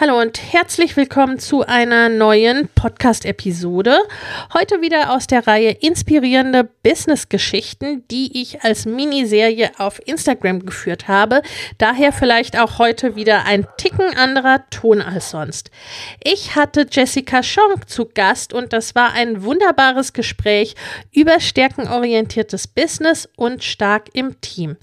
[0.00, 3.98] Hallo und herzlich willkommen zu einer neuen Podcast-Episode.
[4.54, 11.42] Heute wieder aus der Reihe Inspirierende Business-Geschichten, die ich als Miniserie auf Instagram geführt habe.
[11.76, 15.70] Daher vielleicht auch heute wieder ein Ticken anderer Ton als sonst.
[16.24, 20.76] Ich hatte Jessica Schonk zu Gast und das war ein wunderbares Gespräch
[21.12, 24.78] über stärkenorientiertes Business und stark im Team.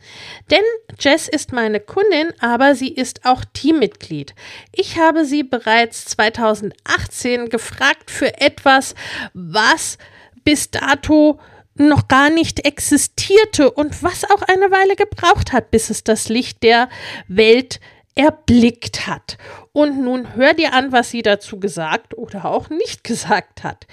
[0.51, 0.59] Denn
[0.99, 4.35] Jess ist meine Kundin, aber sie ist auch Teammitglied.
[4.71, 8.93] Ich habe habe sie bereits 2018 gefragt für etwas,
[9.33, 9.97] was
[10.43, 11.39] bis dato
[11.75, 16.63] noch gar nicht existierte und was auch eine Weile gebraucht hat, bis es das Licht
[16.63, 16.89] der
[17.27, 17.79] Welt
[18.17, 19.37] erblickt hat.
[19.73, 23.85] Und nun hör dir an, was sie dazu gesagt oder auch nicht gesagt hat.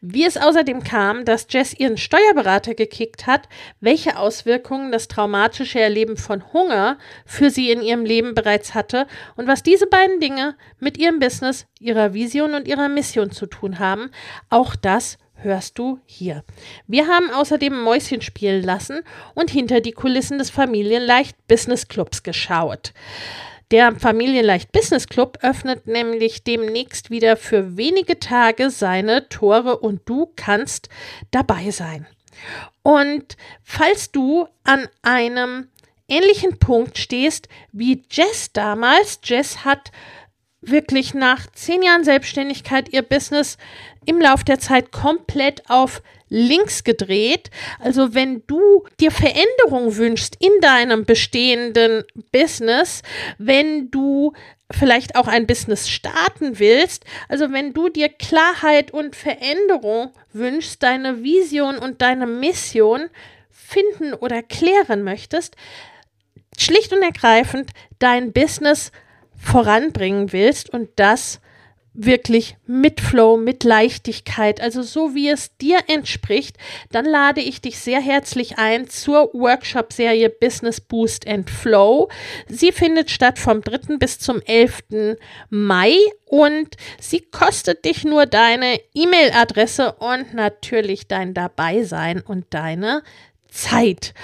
[0.00, 3.48] Wie es außerdem kam, dass Jess ihren Steuerberater gekickt hat,
[3.80, 9.46] welche Auswirkungen das traumatische Erleben von Hunger für sie in ihrem Leben bereits hatte und
[9.46, 14.10] was diese beiden Dinge mit ihrem Business, ihrer Vision und ihrer Mission zu tun haben,
[14.48, 16.44] auch das hörst du hier.
[16.86, 19.00] Wir haben außerdem Mäuschen spielen lassen
[19.34, 22.94] und hinter die Kulissen des Familienleicht Business Clubs geschaut.
[23.72, 30.32] Der Familienleicht Business Club öffnet nämlich demnächst wieder für wenige Tage seine Tore und du
[30.36, 30.88] kannst
[31.32, 32.06] dabei sein.
[32.82, 35.68] Und falls du an einem
[36.06, 39.90] ähnlichen Punkt stehst wie Jess damals, Jess hat
[40.60, 43.58] wirklich nach zehn Jahren Selbstständigkeit ihr Business
[44.04, 47.50] im Lauf der Zeit komplett auf links gedreht.
[47.78, 53.02] Also wenn du dir Veränderung wünschst in deinem bestehenden Business,
[53.38, 54.32] wenn du
[54.70, 61.22] vielleicht auch ein Business starten willst, also wenn du dir Klarheit und Veränderung wünschst, deine
[61.22, 63.08] Vision und deine Mission
[63.50, 65.56] finden oder klären möchtest,
[66.58, 68.90] schlicht und ergreifend dein Business
[69.38, 71.40] voranbringen willst und das
[71.96, 76.56] wirklich mit Flow, mit Leichtigkeit, also so wie es dir entspricht,
[76.90, 82.08] dann lade ich dich sehr herzlich ein zur Workshop-Serie Business Boost and Flow.
[82.48, 83.96] Sie findet statt vom 3.
[83.98, 85.16] bis zum 11.
[85.50, 85.94] Mai
[86.26, 93.02] und sie kostet dich nur deine E-Mail-Adresse und natürlich dein Dabeisein und deine
[93.56, 94.14] Zeit.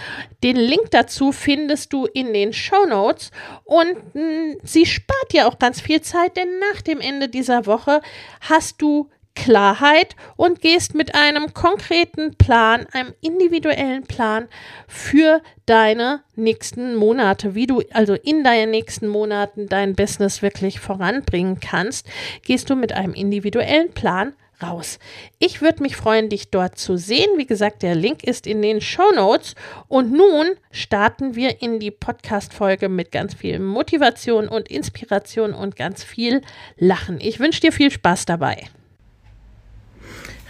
[0.42, 3.30] Den Link dazu findest du in den Show Notes
[3.64, 8.02] und hm, sie spart dir auch ganz viel Zeit, denn nach dem Ende dieser Woche
[8.40, 14.48] hast du Klarheit und gehst mit einem konkreten Plan, einem individuellen Plan
[14.86, 21.60] für deine nächsten Monate, wie du also in deinen nächsten Monaten dein Business wirklich voranbringen
[21.60, 22.06] kannst,
[22.44, 24.98] gehst du mit einem individuellen Plan raus.
[25.38, 27.28] Ich würde mich freuen, dich dort zu sehen.
[27.36, 29.54] Wie gesagt, der Link ist in den Show Notes.
[29.88, 36.04] Und nun starten wir in die Podcast-Folge mit ganz viel Motivation und Inspiration und ganz
[36.04, 36.42] viel
[36.76, 37.20] Lachen.
[37.20, 38.68] Ich wünsche dir viel Spaß dabei.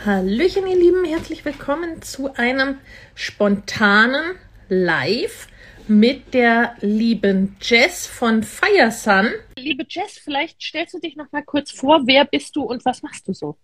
[0.05, 2.79] Hallöchen, ihr Lieben, herzlich willkommen zu einem
[3.15, 4.35] spontanen
[4.69, 5.47] Live
[5.89, 9.31] mit der lieben Jess von Firesun.
[9.57, 13.03] Liebe Jess, vielleicht stellst du dich noch mal kurz vor, wer bist du und was
[13.03, 13.57] machst du so?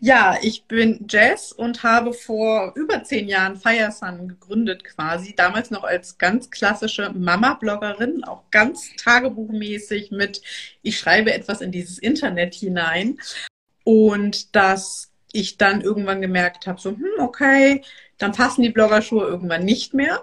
[0.00, 5.34] Ja, ich bin Jess und habe vor über zehn Jahren Firesun gegründet quasi.
[5.34, 10.42] Damals noch als ganz klassische Mama-Bloggerin, auch ganz tagebuchmäßig mit,
[10.82, 13.18] ich schreibe etwas in dieses Internet hinein.
[13.84, 17.82] Und dass ich dann irgendwann gemerkt habe, so, hm, okay,
[18.18, 20.22] dann passen die Bloggerschuhe irgendwann nicht mehr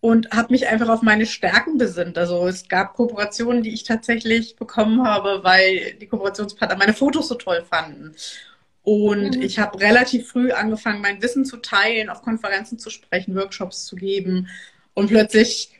[0.00, 2.16] und habe mich einfach auf meine Stärken besinnt.
[2.16, 7.34] Also es gab Kooperationen, die ich tatsächlich bekommen habe, weil die Kooperationspartner meine Fotos so
[7.34, 8.14] toll fanden.
[8.82, 9.42] Und mhm.
[9.42, 13.94] ich habe relativ früh angefangen, mein Wissen zu teilen, auf Konferenzen zu sprechen, Workshops zu
[13.94, 14.48] geben.
[14.94, 15.70] Und plötzlich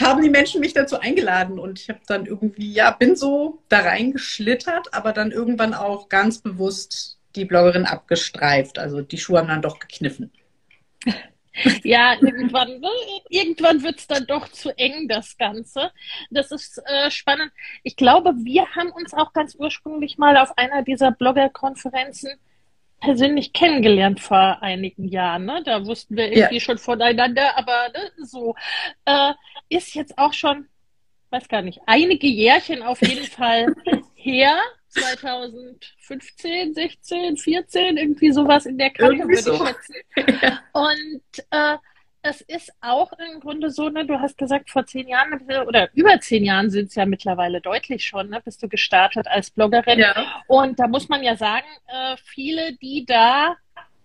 [0.00, 3.80] haben die Menschen mich dazu eingeladen und ich habe dann irgendwie, ja, bin so da
[3.80, 8.78] reingeschlittert, aber dann irgendwann auch ganz bewusst die Bloggerin abgestreift.
[8.78, 10.30] Also die Schuhe haben dann doch gekniffen.
[11.82, 12.88] Ja, irgendwann, ne,
[13.28, 15.90] irgendwann wird es dann doch zu eng, das Ganze.
[16.30, 17.52] Das ist äh, spannend.
[17.82, 22.30] Ich glaube, wir haben uns auch ganz ursprünglich mal auf einer dieser Blogger-Konferenzen
[23.00, 25.46] persönlich kennengelernt vor einigen Jahren.
[25.46, 25.62] Ne?
[25.64, 26.60] Da wussten wir irgendwie ja.
[26.60, 28.54] schon voneinander, aber ne, so
[29.06, 29.32] äh,
[29.68, 30.68] ist jetzt auch schon,
[31.30, 33.74] weiß gar nicht, einige Jährchen auf jeden Fall
[34.14, 34.56] her.
[34.90, 39.54] 2015, 16, 14, irgendwie sowas in der Kante, würde so.
[39.54, 39.94] ich schätzen.
[40.42, 40.60] ja.
[40.72, 41.78] Und äh,
[42.22, 46.20] es ist auch im Grunde so, ne, du hast gesagt, vor zehn Jahren oder über
[46.20, 50.00] zehn Jahren sind es ja mittlerweile deutlich schon, ne, bist du gestartet als Bloggerin.
[50.00, 50.42] Ja.
[50.46, 53.56] Und da muss man ja sagen, äh, viele, die da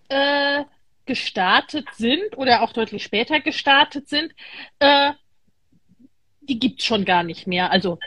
[0.07, 0.63] äh,
[1.05, 4.33] gestartet sind oder auch deutlich später gestartet sind,
[4.79, 5.11] äh,
[6.41, 7.71] die gibt es schon gar nicht mehr.
[7.71, 7.99] Also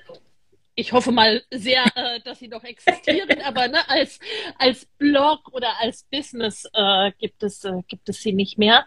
[0.78, 4.20] ich hoffe mal sehr, äh, dass sie noch existieren, aber ne, als,
[4.58, 8.86] als Blog oder als Business äh, gibt, es, äh, gibt es sie nicht mehr.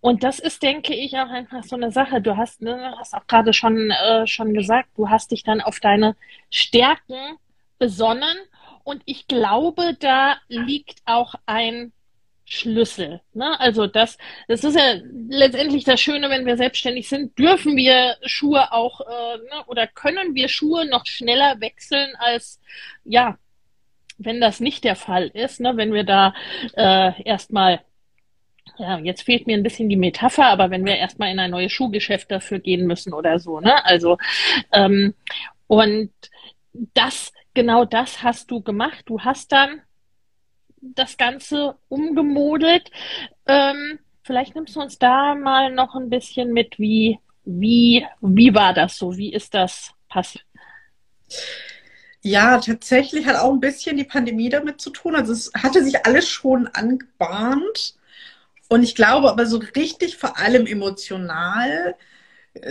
[0.00, 2.22] Und das ist, denke ich, auch einfach so eine Sache.
[2.22, 5.80] Du hast, ne, hast auch gerade schon, äh, schon gesagt, du hast dich dann auf
[5.80, 6.16] deine
[6.48, 7.36] Stärken
[7.78, 8.38] besonnen.
[8.82, 11.92] Und ich glaube, da liegt auch ein
[12.46, 13.20] Schlüssel.
[13.34, 13.58] Ne?
[13.60, 14.94] Also das, das ist ja
[15.28, 20.34] letztendlich das Schöne, wenn wir selbstständig sind, dürfen wir Schuhe auch äh, ne, oder können
[20.34, 22.60] wir Schuhe noch schneller wechseln als
[23.04, 23.36] ja,
[24.18, 25.76] wenn das nicht der Fall ist, ne?
[25.76, 26.34] wenn wir da
[26.74, 27.80] äh, erstmal
[28.78, 31.72] ja, jetzt fehlt mir ein bisschen die Metapher, aber wenn wir erstmal in ein neues
[31.72, 33.84] Schuhgeschäft dafür gehen müssen oder so, ne?
[33.84, 34.18] Also,
[34.72, 35.14] ähm,
[35.66, 36.10] und
[36.94, 39.04] das, genau das hast du gemacht.
[39.06, 39.80] Du hast dann
[40.94, 42.90] das Ganze umgemodelt.
[43.46, 48.74] Ähm, vielleicht nimmst du uns da mal noch ein bisschen mit, wie, wie, wie war
[48.74, 49.16] das so?
[49.16, 50.44] Wie ist das passiert?
[52.22, 55.14] Ja, tatsächlich hat auch ein bisschen die Pandemie damit zu tun.
[55.14, 57.94] Also es hatte sich alles schon angebahnt.
[58.68, 61.94] Und ich glaube aber so richtig vor allem emotional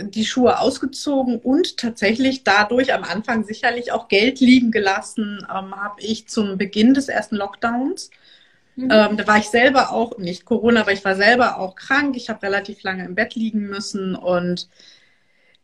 [0.02, 6.00] die Schuhe ausgezogen und tatsächlich dadurch am Anfang sicherlich auch Geld liegen gelassen, ähm, habe
[6.00, 8.10] ich zum Beginn des ersten Lockdowns.
[8.76, 8.90] Mhm.
[8.90, 12.16] Ähm, da war ich selber auch, nicht Corona, aber ich war selber auch krank.
[12.16, 14.68] Ich habe relativ lange im Bett liegen müssen und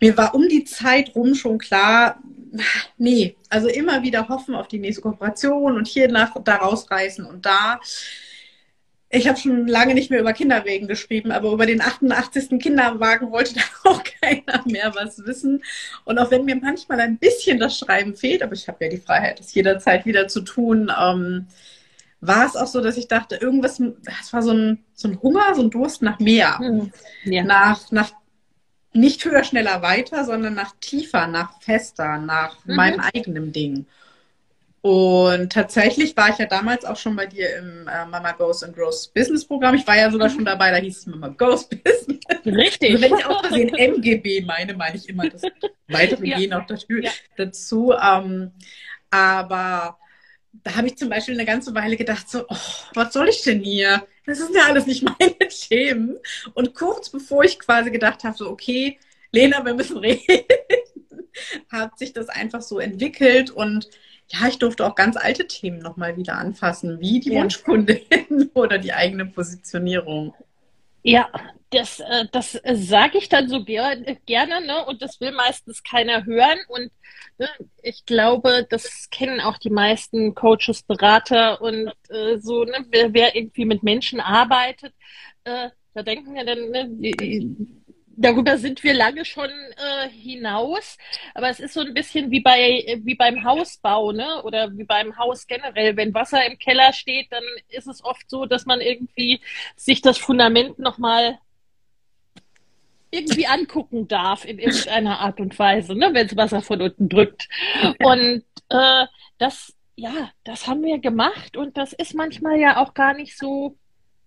[0.00, 2.20] mir war um die Zeit rum schon klar,
[2.98, 7.46] nee, also immer wieder hoffen auf die nächste Kooperation und hier nach, da rausreißen und
[7.46, 7.80] da.
[9.14, 12.58] Ich habe schon lange nicht mehr über Kinderwegen geschrieben, aber über den 88.
[12.58, 13.54] Kinderwagen wollte
[13.84, 15.62] da auch keiner mehr was wissen.
[16.04, 18.96] Und auch wenn mir manchmal ein bisschen das Schreiben fehlt, aber ich habe ja die
[18.96, 21.46] Freiheit, das jederzeit wieder zu tun, ähm,
[22.22, 23.80] war es auch so, dass ich dachte, irgendwas,
[24.20, 26.58] es war so ein, so ein Hunger, so ein Durst nach mehr.
[26.60, 26.92] Mhm.
[27.24, 27.44] Ja.
[27.44, 28.12] Nach, nach
[28.94, 32.76] nicht höher, schneller, weiter, sondern nach tiefer, nach fester, nach mhm.
[32.76, 33.86] meinem eigenen Ding.
[34.82, 38.74] Und tatsächlich war ich ja damals auch schon bei dir im äh, Mama Goes and
[38.74, 39.76] Grows Business Programm.
[39.76, 42.18] Ich war ja sogar schon dabei, da hieß es Mama Goes Business.
[42.44, 42.90] Richtig.
[42.90, 45.42] Also wenn ich auch versehen MGB meine, meine ich immer das
[45.86, 46.36] weitere ja.
[46.36, 46.86] G noch dazu.
[47.00, 47.10] Ja.
[47.36, 48.50] dazu ähm,
[49.12, 49.98] aber
[50.64, 52.56] da habe ich zum Beispiel eine ganze Weile gedacht, so, oh,
[52.94, 54.06] was soll ich denn hier?
[54.26, 56.18] Das sind ja alles nicht meine Themen.
[56.54, 58.98] Und kurz bevor ich quasi gedacht habe, so, okay,
[59.30, 60.44] Lena, wir müssen reden,
[61.70, 63.88] hat sich das einfach so entwickelt und
[64.32, 67.42] ja, ich durfte auch ganz alte Themen nochmal wieder anfassen, wie die ja.
[67.42, 68.00] Wunschkundin
[68.54, 70.34] oder die eigene Positionierung.
[71.02, 71.28] Ja,
[71.70, 74.84] das, äh, das sage ich dann so ger gerne, ne?
[74.86, 76.58] Und das will meistens keiner hören.
[76.68, 76.90] Und
[77.38, 77.48] ne,
[77.82, 82.86] ich glaube, das kennen auch die meisten Coaches, Berater und äh, so, ne?
[82.90, 84.94] wer, wer irgendwie mit Menschen arbeitet,
[85.44, 86.88] äh, da denken wir dann, ne,
[88.22, 90.96] darüber sind wir lange schon äh, hinaus,
[91.34, 94.42] aber es ist so ein bisschen wie bei wie beim Hausbau, ne?
[94.44, 95.96] Oder wie beim Haus generell.
[95.96, 99.40] Wenn Wasser im Keller steht, dann ist es oft so, dass man irgendwie
[99.76, 101.38] sich das Fundament nochmal
[103.12, 106.10] irgendwie angucken darf in irgendeiner Art und Weise, ne?
[106.12, 107.48] wenn es Wasser von unten drückt.
[108.02, 109.06] Und äh,
[109.38, 113.76] das, ja, das haben wir gemacht und das ist manchmal ja auch gar nicht so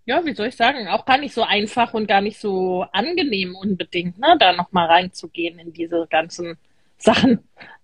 [0.05, 3.55] ja, wie soll ich sagen, auch gar nicht so einfach und gar nicht so angenehm
[3.55, 6.57] unbedingt, ne, da nochmal reinzugehen in diese ganzen
[6.97, 7.39] Sachen.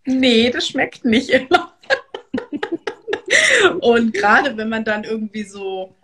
[0.05, 1.73] Nee, das schmeckt nicht immer.
[3.81, 5.95] und gerade wenn man dann irgendwie so,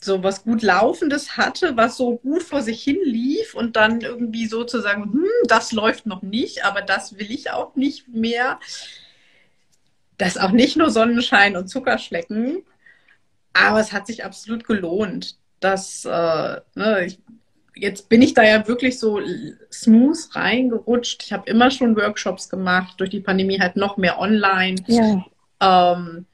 [0.00, 4.46] so was gut Laufendes hatte, was so gut vor sich hin lief und dann irgendwie
[4.46, 8.60] sozusagen, hm, das läuft noch nicht, aber das will ich auch nicht mehr.
[10.18, 12.64] Das auch nicht nur Sonnenschein und Zuckerschlecken,
[13.66, 15.36] Aber es hat sich absolut gelohnt.
[15.60, 17.18] dass äh, ne, ich,
[17.74, 19.20] jetzt bin ich da ja wirklich so
[19.72, 21.22] smooth reingerutscht.
[21.24, 24.76] Ich habe immer schon Workshops gemacht, durch die Pandemie halt noch mehr online.
[24.86, 25.24] Ja.
[25.60, 26.26] Ähm,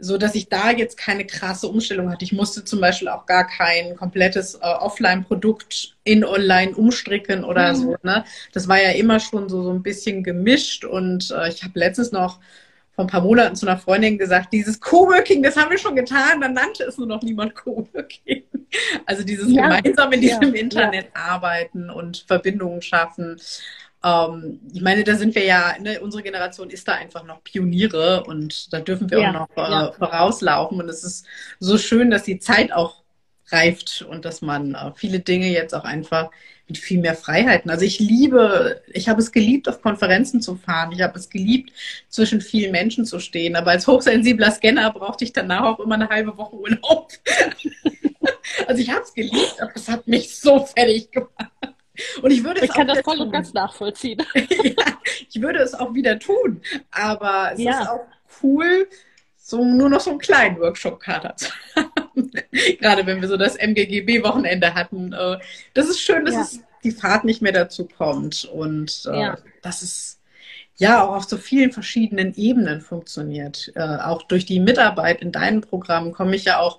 [0.00, 2.24] so dass ich da jetzt keine krasse Umstellung hatte.
[2.24, 7.76] Ich musste zum Beispiel auch gar kein komplettes äh, Offline-Produkt in Online umstricken oder mhm.
[7.76, 7.96] so.
[8.04, 8.24] Ne?
[8.52, 12.12] Das war ja immer schon so, so ein bisschen gemischt und äh, ich habe letztens
[12.12, 12.38] noch
[12.98, 16.40] vor ein paar Monaten zu einer Freundin gesagt, dieses Coworking, das haben wir schon getan,
[16.40, 18.42] dann nannte es nur noch niemand Coworking.
[19.06, 19.62] Also dieses ja.
[19.62, 20.60] gemeinsam in diesem ja.
[20.60, 21.22] Internet ja.
[21.22, 23.40] arbeiten und Verbindungen schaffen.
[24.02, 28.24] Ähm, ich meine, da sind wir ja, ne, unsere Generation ist da einfach noch Pioniere
[28.24, 30.80] und da dürfen wir auch noch äh, vorauslaufen.
[30.80, 31.24] Und es ist
[31.60, 33.04] so schön, dass die Zeit auch
[33.50, 36.30] reift und dass man äh, viele Dinge jetzt auch einfach
[36.68, 37.70] mit viel mehr Freiheiten.
[37.70, 40.92] Also ich liebe, ich habe es geliebt, auf Konferenzen zu fahren.
[40.92, 41.72] Ich habe es geliebt,
[42.08, 43.56] zwischen vielen Menschen zu stehen.
[43.56, 47.10] Aber als hochsensibler Scanner brauchte ich danach auch immer eine halbe Woche Urlaub.
[48.66, 51.52] also ich habe es geliebt, aber es hat mich so fertig gemacht.
[52.22, 54.22] Und ich würde es ich kann das voll und ganz nachvollziehen.
[54.34, 56.60] ja, ich würde es auch wieder tun.
[56.90, 57.80] Aber es ja.
[57.80, 58.06] ist auch
[58.42, 58.88] cool,
[59.48, 62.30] so nur noch so einen kleinen Workshop-Kader zu haben.
[62.80, 65.14] Gerade wenn wir so das MGGB-Wochenende hatten.
[65.14, 65.38] Äh,
[65.72, 66.40] das ist schön, dass ja.
[66.42, 68.44] es die Fahrt nicht mehr dazu kommt.
[68.44, 69.38] Und äh, ja.
[69.62, 70.20] dass es
[70.76, 73.72] ja auch auf so vielen verschiedenen Ebenen funktioniert.
[73.74, 76.78] Äh, auch durch die Mitarbeit in deinem Programm komme ich ja auch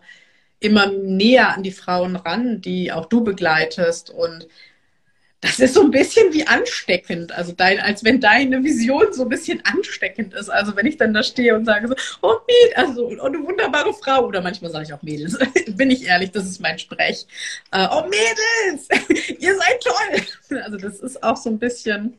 [0.59, 4.11] immer näher an die Frauen ran, die auch du begleitest.
[4.11, 4.47] Und
[5.41, 7.31] das ist so ein bisschen wie ansteckend.
[7.31, 10.49] Also dein, als wenn deine Vision so ein bisschen ansteckend ist.
[10.49, 13.93] Also wenn ich dann da stehe und sage so, oh Mädels, also oh, eine wunderbare
[13.93, 15.37] Frau, oder manchmal sage ich auch Mädels,
[15.75, 17.25] bin ich ehrlich, das ist mein Sprech.
[17.71, 18.89] Äh, oh Mädels,
[19.39, 20.59] ihr seid toll.
[20.61, 22.17] Also das ist auch so ein bisschen,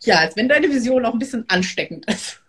[0.00, 2.40] ja, als wenn deine Vision auch ein bisschen ansteckend ist.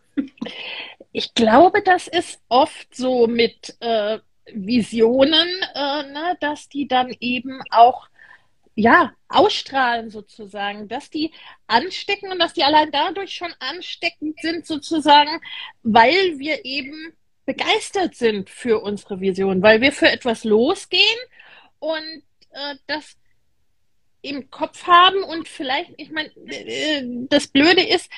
[1.11, 4.19] Ich glaube, das ist oft so mit äh,
[4.53, 8.07] Visionen, äh, ne, dass die dann eben auch
[8.77, 11.31] ja, ausstrahlen sozusagen, dass die
[11.65, 15.41] anstecken und dass die allein dadurch schon ansteckend sind sozusagen,
[15.81, 17.11] weil wir eben
[17.45, 21.01] begeistert sind für unsere Vision, weil wir für etwas losgehen
[21.79, 23.17] und äh, das
[24.21, 28.11] im Kopf haben und vielleicht, ich meine, äh, das Blöde ist,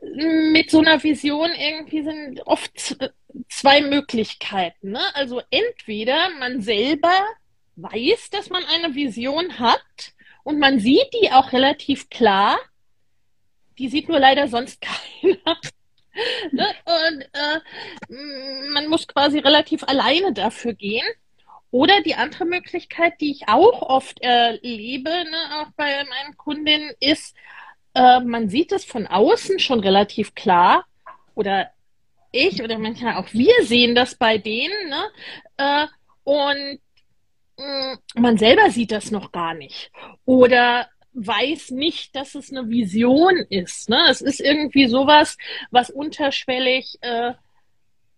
[0.00, 2.96] mit so einer Vision irgendwie sind oft
[3.50, 4.92] zwei Möglichkeiten.
[4.92, 5.14] Ne?
[5.14, 7.12] Also entweder man selber
[7.76, 10.12] weiß, dass man eine Vision hat
[10.42, 12.58] und man sieht die auch relativ klar.
[13.78, 14.80] Die sieht nur leider sonst
[15.22, 15.58] keiner.
[16.52, 16.66] ne?
[16.84, 21.06] Und äh, man muss quasi relativ alleine dafür gehen.
[21.70, 27.34] Oder die andere Möglichkeit, die ich auch oft erlebe, ne, auch bei meinen Kundinnen, ist,
[27.94, 30.84] äh, man sieht es von außen schon relativ klar.
[31.34, 31.70] Oder
[32.30, 34.88] ich oder manchmal auch wir sehen das bei denen.
[34.88, 35.04] Ne?
[35.56, 35.86] Äh,
[36.22, 36.78] und
[38.14, 39.90] man selber sieht das noch gar nicht
[40.24, 43.88] oder weiß nicht, dass es eine Vision ist.
[43.88, 44.06] Ne?
[44.10, 45.36] Es ist irgendwie sowas,
[45.70, 47.34] was unterschwellig äh,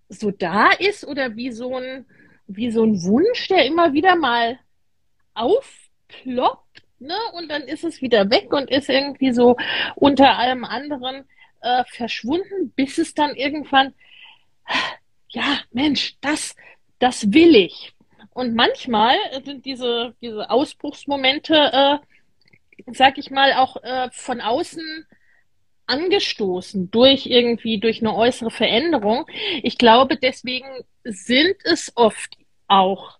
[0.08, 2.06] so da ist oder wie so ein
[2.46, 4.58] wie so ein Wunsch, der immer wieder mal
[5.34, 7.16] aufploppt, ne?
[7.34, 9.56] Und dann ist es wieder weg und ist irgendwie so
[9.96, 11.24] unter allem anderen
[11.60, 13.94] äh, verschwunden, bis es dann irgendwann,
[15.30, 16.54] ja, Mensch, das,
[16.98, 17.95] das will ich.
[18.36, 19.16] Und manchmal
[19.46, 21.98] sind diese, diese Ausbruchsmomente, äh,
[22.92, 25.06] sag ich mal, auch äh, von außen
[25.86, 29.24] angestoßen durch irgendwie, durch eine äußere Veränderung.
[29.62, 30.68] Ich glaube, deswegen
[31.02, 32.36] sind es oft
[32.68, 33.18] auch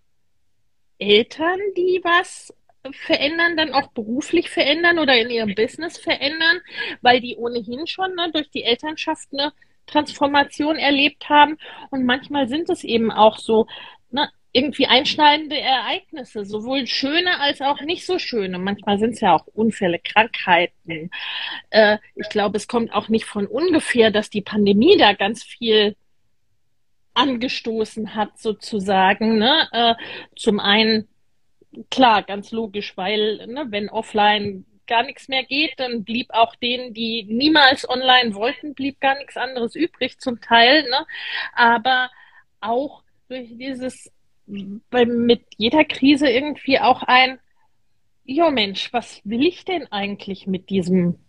[0.99, 2.53] Eltern, die was
[2.91, 6.61] verändern, dann auch beruflich verändern oder in ihrem Business verändern,
[7.01, 9.51] weil die ohnehin schon ne, durch die Elternschaft eine
[9.87, 11.57] Transformation erlebt haben.
[11.89, 13.65] Und manchmal sind es eben auch so
[14.11, 18.57] ne, irgendwie einschneidende Ereignisse, sowohl schöne als auch nicht so schöne.
[18.57, 21.11] Manchmal sind es ja auch Unfälle, Krankheiten.
[21.69, 25.95] Äh, ich glaube, es kommt auch nicht von ungefähr, dass die Pandemie da ganz viel
[27.13, 29.37] angestoßen hat, sozusagen.
[29.37, 29.67] Ne?
[29.71, 29.95] Äh,
[30.35, 31.07] zum einen,
[31.89, 36.93] klar, ganz logisch, weil ne, wenn offline gar nichts mehr geht, dann blieb auch denen,
[36.93, 40.83] die niemals online wollten, blieb gar nichts anderes übrig zum Teil.
[40.83, 41.05] Ne?
[41.53, 42.09] Aber
[42.61, 44.11] auch durch dieses
[44.89, 47.39] bei, mit jeder Krise irgendwie auch ein,
[48.23, 51.19] ja Mensch, was will ich denn eigentlich mit diesem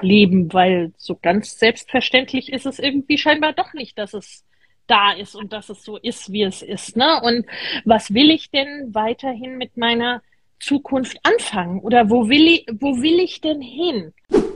[0.00, 0.52] Leben?
[0.52, 4.44] Weil so ganz selbstverständlich ist es irgendwie scheinbar doch nicht, dass es
[4.86, 6.96] da ist und dass es so ist, wie es ist.
[6.96, 7.20] Ne?
[7.22, 7.46] Und
[7.84, 10.22] was will ich denn weiterhin mit meiner
[10.58, 11.80] Zukunft anfangen?
[11.80, 14.12] Oder wo will ich, wo will ich denn hin?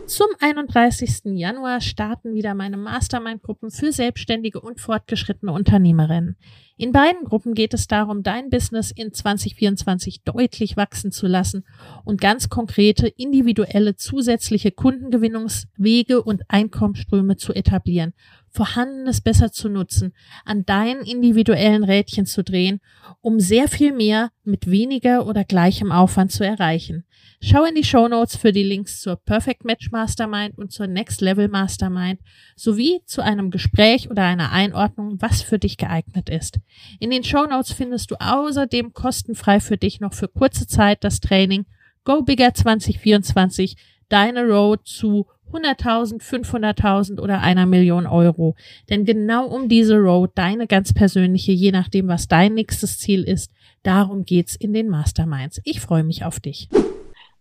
[0.06, 1.36] Zum 31.
[1.36, 6.36] Januar starten wieder meine Mastermind-Gruppen für selbstständige und fortgeschrittene Unternehmerinnen.
[6.76, 11.64] In beiden Gruppen geht es darum, dein Business in 2024 deutlich wachsen zu lassen
[12.04, 18.12] und ganz konkrete individuelle zusätzliche Kundengewinnungswege und Einkommensströme zu etablieren,
[18.50, 20.14] Vorhandenes besser zu nutzen,
[20.44, 22.80] an deinen individuellen Rädchen zu drehen,
[23.20, 27.04] um sehr viel mehr mit weniger oder gleichem Aufwand zu erreichen.
[27.40, 31.20] Schau in die Show Notes für die Links zur Perfect Match Mastermind und zur Next
[31.20, 32.20] Level Mastermind
[32.56, 36.60] sowie zu einem Gespräch oder einer Einordnung, was für dich geeignet ist.
[37.00, 41.20] In den Show Notes findest du außerdem kostenfrei für dich noch für kurze Zeit das
[41.20, 41.66] Training
[42.04, 43.76] Go Bigger 2024,
[44.08, 48.56] deine Road zu 100.000, 500.000 oder einer Million Euro.
[48.90, 53.52] Denn genau um diese Road, deine ganz persönliche, je nachdem, was dein nächstes Ziel ist,
[53.82, 55.60] darum geht's in den Masterminds.
[55.64, 56.68] Ich freue mich auf dich.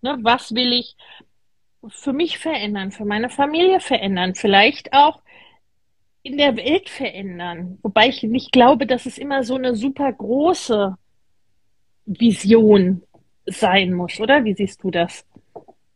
[0.02, 0.96] Ne, was will ich
[1.90, 5.23] für mich verändern, für meine Familie verändern, vielleicht auch
[6.24, 7.78] in der Welt verändern.
[7.84, 10.96] Wobei ich nicht glaube, dass es immer so eine super große
[12.06, 13.04] Vision
[13.46, 14.44] sein muss, oder?
[14.46, 15.26] Wie siehst du das?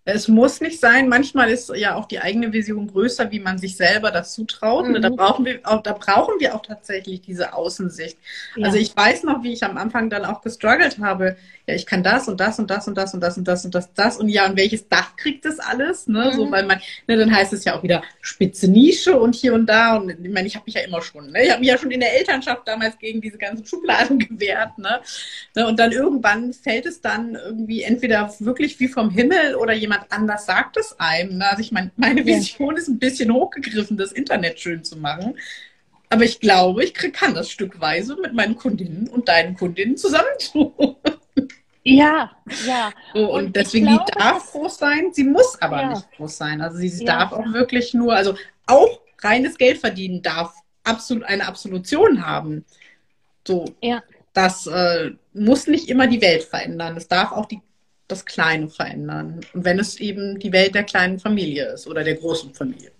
[0.09, 1.09] Es muss nicht sein.
[1.09, 4.87] Manchmal ist ja auch die eigene Vision größer, wie man sich selber das zutraut.
[4.87, 5.01] Mhm.
[5.01, 8.17] Da brauchen wir auch, da brauchen wir auch tatsächlich diese Außensicht.
[8.55, 8.67] Ja.
[8.67, 11.35] Also ich weiß noch, wie ich am Anfang dann auch gestruggelt habe.
[11.67, 13.75] Ja, ich kann das und das und das und das und das und das und
[13.75, 16.07] das, das und ja, und welches Dach kriegt das alles?
[16.07, 16.31] Ne?
[16.31, 16.35] Mhm.
[16.37, 19.65] So, weil man, ne, dann heißt es ja auch wieder spitze Nische und hier und
[19.65, 19.97] da.
[19.97, 21.43] Und ich meine, ich habe mich ja immer schon, ne?
[21.43, 24.77] ich habe mich ja schon in der Elternschaft damals gegen diese ganzen Schubladen gewehrt.
[24.77, 25.01] Ne?
[25.55, 25.67] ne?
[25.67, 30.11] Und dann irgendwann fällt es dann irgendwie entweder wirklich wie vom Himmel oder jemand jemand
[30.11, 31.37] anders sagt es einem.
[31.37, 31.49] Ne?
[31.49, 32.77] Also ich meine, meine Vision ja.
[32.77, 35.35] ist ein bisschen hochgegriffen, das Internet schön zu machen.
[36.09, 40.73] Aber ich glaube, ich kann das stückweise mit meinen Kundinnen und deinen Kundinnen zusammentun.
[41.89, 42.31] Ja,
[42.65, 42.91] ja.
[43.13, 45.89] So, und, und, deswegen, glaube, die darf groß sein, sie muss aber ja.
[45.89, 46.61] nicht groß sein.
[46.61, 47.19] Also sie, sie ja.
[47.19, 50.53] darf auch wirklich nur, also auch reines Geld verdienen darf
[50.83, 52.65] absolut eine Absolution haben.
[53.47, 54.03] So, ja.
[54.33, 56.97] das äh, muss nicht immer die Welt verändern.
[56.97, 57.61] Es darf auch die
[58.09, 59.41] das Kleine verändern.
[59.53, 62.91] Und wenn es eben die Welt der kleinen Familie ist oder der großen Familie.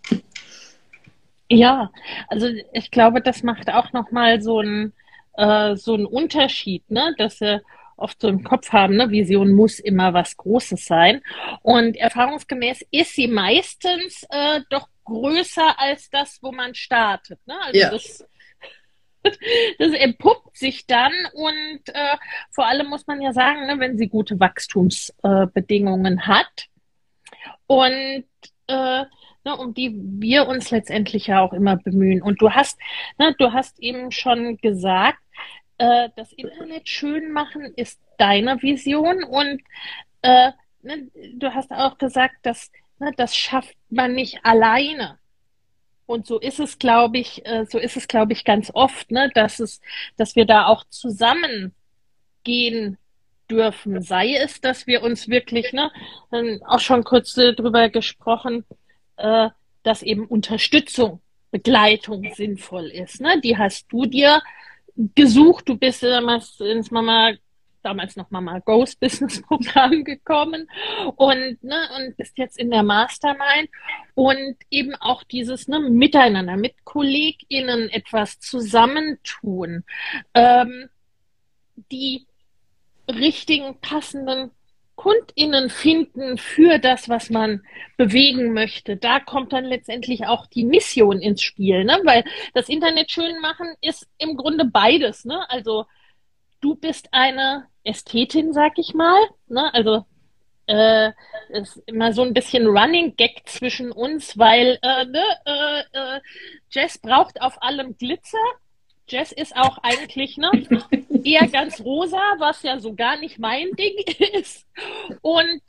[1.49, 1.91] Ja,
[2.27, 4.91] also ich glaube, das macht auch nochmal so einen
[5.37, 7.15] äh, so einen Unterschied, ne?
[7.17, 7.61] dass wir
[7.97, 9.09] oft so im Kopf haben, ne?
[9.09, 11.21] Vision muss immer was Großes sein.
[11.61, 17.39] Und erfahrungsgemäß ist sie meistens äh, doch größer als das, wo man startet.
[17.45, 17.55] Ne?
[17.61, 17.89] Also ja.
[17.89, 18.25] das
[19.79, 22.17] das entpuppt sich dann und äh,
[22.51, 26.67] vor allem muss man ja sagen, ne, wenn sie gute Wachstumsbedingungen äh, hat
[27.65, 28.25] und
[28.67, 29.03] äh,
[29.47, 32.21] ne, um die wir uns letztendlich ja auch immer bemühen.
[32.21, 32.79] Und du hast,
[33.17, 35.19] ne, du hast eben schon gesagt,
[35.77, 39.61] äh, das Internet schön machen ist deine Vision und
[40.21, 45.19] äh, ne, du hast auch gesagt, dass ne, das schafft man nicht alleine.
[46.05, 49.29] Und so ist es, glaube ich, äh, so ist es, glaube ich, ganz oft, ne,
[49.35, 49.81] dass es,
[50.15, 51.75] dass wir da auch zusammen
[52.43, 52.97] gehen
[53.49, 54.01] dürfen.
[54.01, 55.91] Sei es, dass wir uns wirklich, ne,
[56.65, 58.65] auch schon kurz drüber gesprochen,
[59.17, 59.49] äh,
[59.83, 63.21] dass eben Unterstützung, Begleitung sinnvoll ist.
[63.21, 63.39] Ne?
[63.41, 64.41] Die hast du dir
[65.15, 65.69] gesucht.
[65.69, 67.33] Du bist damals ins Mama
[67.87, 70.69] damals noch Mama Ghost Business Programm gekommen
[71.15, 73.69] und, ne, und bist jetzt in der Mastermind
[74.13, 79.85] und eben auch dieses ne, Miteinander mit KollegInnen etwas zusammentun,
[80.33, 80.89] ähm,
[81.91, 82.27] die
[83.09, 84.51] richtigen, passenden
[85.07, 87.63] KundInnen finden für das, was man
[87.95, 88.97] bewegen möchte.
[88.97, 91.99] Da kommt dann letztendlich auch die Mission ins Spiel, ne?
[92.03, 95.23] weil das Internet schön machen ist im Grunde beides.
[95.23, 95.49] Ne?
[95.49, 95.85] Also
[96.59, 99.21] du bist eine Ästhetin, sag ich mal.
[99.47, 99.73] Ne?
[99.73, 100.05] Also
[100.65, 101.11] äh,
[101.49, 106.21] ist immer so ein bisschen Running Gag zwischen uns, weil äh, ne, äh, äh,
[106.69, 108.37] Jess braucht auf allem Glitzer.
[109.07, 110.51] Jess ist auch eigentlich ne,
[111.23, 113.95] eher ganz rosa, was ja so gar nicht mein Ding
[114.33, 114.67] ist.
[115.21, 115.61] Und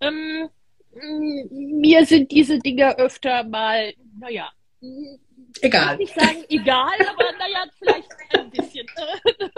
[0.00, 0.48] ähm,
[1.50, 4.50] mir sind diese Dinge öfter mal, naja,
[5.62, 5.94] egal.
[5.94, 8.86] Ich nicht sagen egal, aber naja, vielleicht ein bisschen.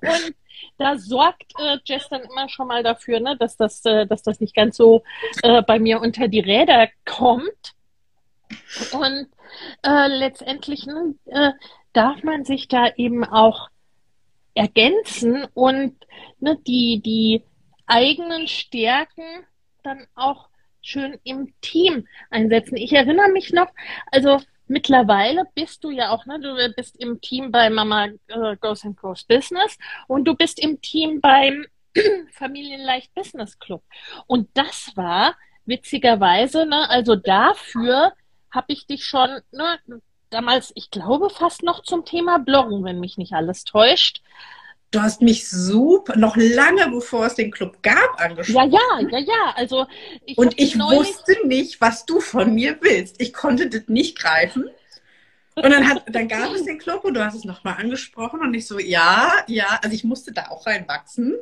[0.00, 0.34] Und
[0.76, 4.40] da sorgt äh, Jess dann immer schon mal dafür, ne, dass, das, äh, dass das
[4.40, 5.02] nicht ganz so
[5.42, 7.74] äh, bei mir unter die Räder kommt.
[8.92, 9.28] Und
[9.82, 11.52] äh, letztendlich ne, äh,
[11.98, 13.70] darf man sich da eben auch
[14.54, 15.96] ergänzen und
[16.38, 17.42] ne, die, die
[17.86, 19.24] eigenen Stärken
[19.82, 20.48] dann auch
[20.80, 22.76] schön im Team einsetzen.
[22.76, 23.66] Ich erinnere mich noch,
[24.12, 28.84] also mittlerweile bist du ja auch, ne, du bist im Team bei Mama äh, Goes
[28.84, 31.66] and Grows Business und du bist im Team beim
[32.30, 33.82] Familienleicht Business Club.
[34.28, 35.34] Und das war
[35.64, 38.12] witzigerweise, ne, also dafür
[38.52, 39.80] habe ich dich schon ne,
[40.30, 44.22] damals, ich glaube, fast noch zum Thema Bloggen, wenn mich nicht alles täuscht.
[44.90, 48.72] Du hast mich super, noch lange bevor es den Club gab, angesprochen.
[48.72, 49.54] Ja, ja, ja, ja.
[49.54, 49.86] Also
[50.24, 53.20] ich und ich wusste nicht, was du von mir willst.
[53.20, 54.70] Ich konnte das nicht greifen.
[55.62, 58.54] Und dann, hat, dann gab es den Club und du hast es nochmal angesprochen und
[58.54, 61.34] ich so, ja, ja, also ich musste da auch reinwachsen.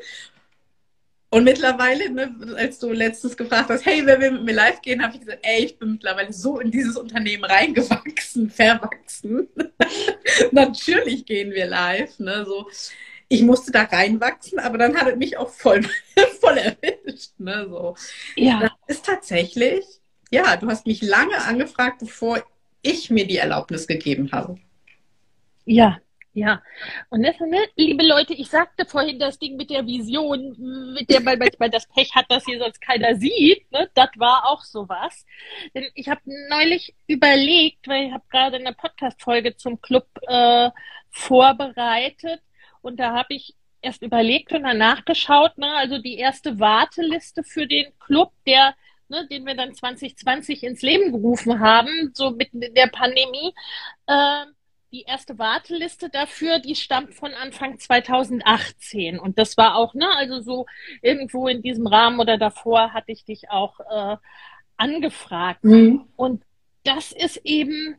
[1.28, 5.02] Und mittlerweile, ne, als du letztens gefragt hast, hey, wer will mit mir live gehen,
[5.02, 9.48] habe ich gesagt, ey, ich bin mittlerweile so in dieses Unternehmen reingewachsen, verwachsen.
[10.52, 12.68] Natürlich gehen wir live, ne, so.
[13.28, 15.82] Ich musste da reinwachsen, aber dann hat es mich auch voll,
[16.40, 17.96] voll erwischt, ne, so.
[18.36, 18.60] Ja.
[18.60, 19.84] Das ist tatsächlich,
[20.30, 22.40] ja, du hast mich lange angefragt, bevor
[22.82, 24.58] ich mir die Erlaubnis gegeben habe.
[25.64, 25.98] Ja,
[26.36, 26.62] ja,
[27.08, 30.54] und das, ne, liebe Leute, ich sagte vorhin das Ding mit der Vision,
[30.92, 33.72] mit der man manchmal das Pech hat, dass hier sonst keiner sieht.
[33.72, 33.88] Ne?
[33.94, 35.24] Das war auch sowas.
[35.74, 36.20] Denn ich habe
[36.50, 40.68] neulich überlegt, weil ich habe gerade eine Podcast-Folge zum Club äh,
[41.08, 42.42] vorbereitet
[42.82, 45.72] und da habe ich erst überlegt und dann nachgeschaut, ne?
[45.76, 48.74] also die erste Warteliste für den Club, der
[49.08, 53.54] Ne, den wir dann 2020 ins Leben gerufen haben, so mitten in der Pandemie.
[54.08, 54.46] Äh,
[54.92, 59.18] die erste Warteliste dafür, die stammt von Anfang 2018.
[59.18, 60.66] Und das war auch, ne, also so
[61.02, 64.16] irgendwo in diesem Rahmen oder davor hatte ich dich auch äh,
[64.76, 65.64] angefragt.
[65.64, 66.06] Mhm.
[66.16, 66.42] Und
[66.84, 67.96] das ist eben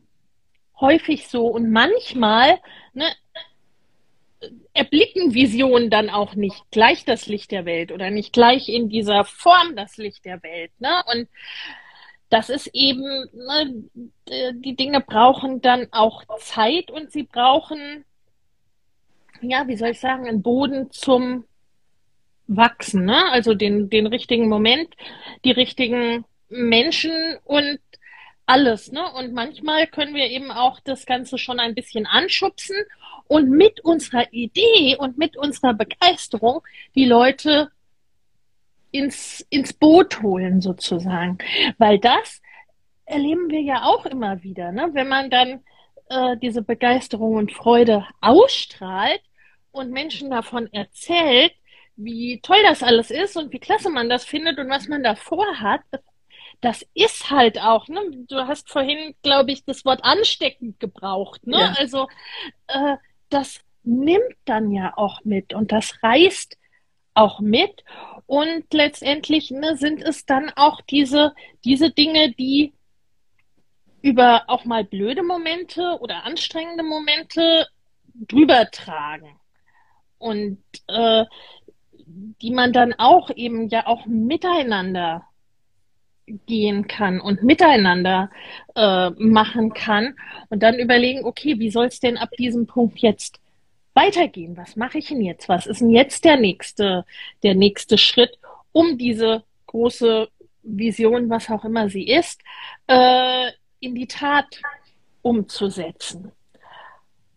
[0.80, 1.46] häufig so.
[1.46, 2.58] Und manchmal,
[2.94, 3.06] ne,
[4.72, 9.24] erblicken Visionen dann auch nicht gleich das Licht der Welt oder nicht gleich in dieser
[9.24, 10.70] Form das Licht der Welt.
[10.78, 11.02] Ne?
[11.12, 11.28] Und
[12.30, 13.84] das ist eben, ne,
[14.54, 18.04] die Dinge brauchen dann auch Zeit und sie brauchen,
[19.40, 21.44] ja, wie soll ich sagen, einen Boden zum
[22.46, 23.30] Wachsen, ne?
[23.30, 24.94] Also den, den richtigen Moment,
[25.44, 27.78] die richtigen Menschen und
[28.46, 29.10] alles, ne?
[29.12, 32.76] Und manchmal können wir eben auch das Ganze schon ein bisschen anschubsen
[33.26, 36.62] und mit unserer Idee und mit unserer Begeisterung
[36.94, 37.70] die Leute
[38.90, 41.38] ins, ins Boot holen sozusagen.
[41.78, 42.40] Weil das
[43.04, 44.90] erleben wir ja auch immer wieder, ne?
[44.92, 45.60] wenn man dann
[46.10, 49.22] äh, diese Begeisterung und Freude ausstrahlt
[49.72, 51.52] und Menschen davon erzählt,
[51.96, 55.60] wie toll das alles ist und wie klasse man das findet und was man davor
[55.60, 55.80] hat,
[56.60, 58.00] das ist halt auch, ne?
[58.28, 61.58] Du hast vorhin, glaube ich, das Wort ansteckend gebraucht, ne?
[61.58, 61.74] Ja.
[61.78, 62.08] Also
[62.66, 62.96] äh,
[63.30, 66.57] das nimmt dann ja auch mit und das reißt
[67.18, 67.84] auch mit.
[68.26, 72.72] Und letztendlich ne, sind es dann auch diese, diese Dinge, die
[74.02, 77.66] über auch mal blöde Momente oder anstrengende Momente
[78.14, 79.38] drüber tragen.
[80.18, 81.24] Und äh,
[82.06, 85.24] die man dann auch eben ja auch miteinander
[86.46, 88.30] gehen kann und miteinander
[88.74, 90.14] äh, machen kann
[90.50, 93.40] und dann überlegen, okay, wie soll es denn ab diesem Punkt jetzt
[93.98, 94.56] weitergehen?
[94.56, 95.48] Was mache ich denn jetzt?
[95.48, 97.04] Was ist denn jetzt der nächste,
[97.42, 98.38] der nächste Schritt,
[98.72, 100.28] um diese große
[100.62, 102.40] Vision, was auch immer sie ist,
[102.86, 104.60] äh, in die Tat
[105.22, 106.30] umzusetzen?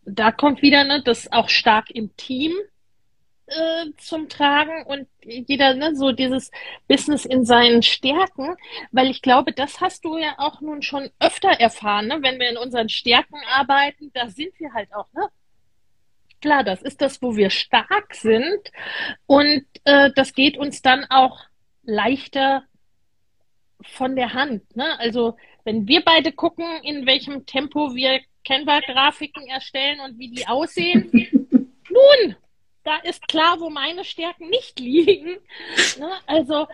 [0.06, 2.52] Da kommt wieder ne, das auch stark im Team
[3.48, 6.52] äh, zum Tragen und jeder ne, so dieses
[6.88, 8.56] Business in seinen Stärken,
[8.92, 12.20] weil ich glaube, das hast du ja auch nun schon öfter erfahren, ne?
[12.22, 15.28] wenn wir in unseren Stärken arbeiten, da sind wir halt auch, ne?
[16.42, 18.72] Klar, das ist das, wo wir stark sind.
[19.26, 21.40] Und äh, das geht uns dann auch
[21.84, 22.64] leichter
[23.82, 24.76] von der Hand.
[24.76, 25.00] Ne?
[25.00, 31.10] Also wenn wir beide gucken, in welchem Tempo wir Canva-Grafiken erstellen und wie die aussehen,
[31.90, 32.36] nun,
[32.84, 35.38] da ist klar, wo meine Stärken nicht liegen.
[36.00, 36.12] Ne?
[36.26, 36.68] Also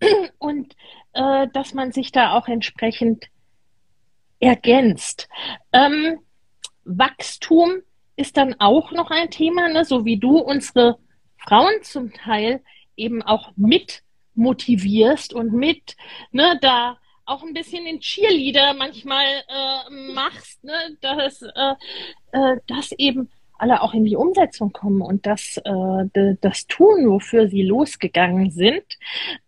[0.38, 0.76] und
[1.12, 3.26] äh, dass man sich da auch entsprechend
[4.40, 5.28] ergänzt.
[5.72, 6.20] Ähm,
[6.84, 7.82] Wachstum
[8.18, 9.84] ist dann auch noch ein Thema, ne?
[9.84, 10.98] so wie du unsere
[11.36, 12.62] Frauen zum Teil
[12.96, 14.02] eben auch mit
[14.34, 15.96] motivierst und mit
[16.32, 21.74] ne, da auch ein bisschen den Cheerleader manchmal äh, machst, ne, dass, äh,
[22.32, 27.48] äh, dass eben alle auch in die Umsetzung kommen und das, äh, das tun, wofür
[27.48, 28.84] sie losgegangen sind.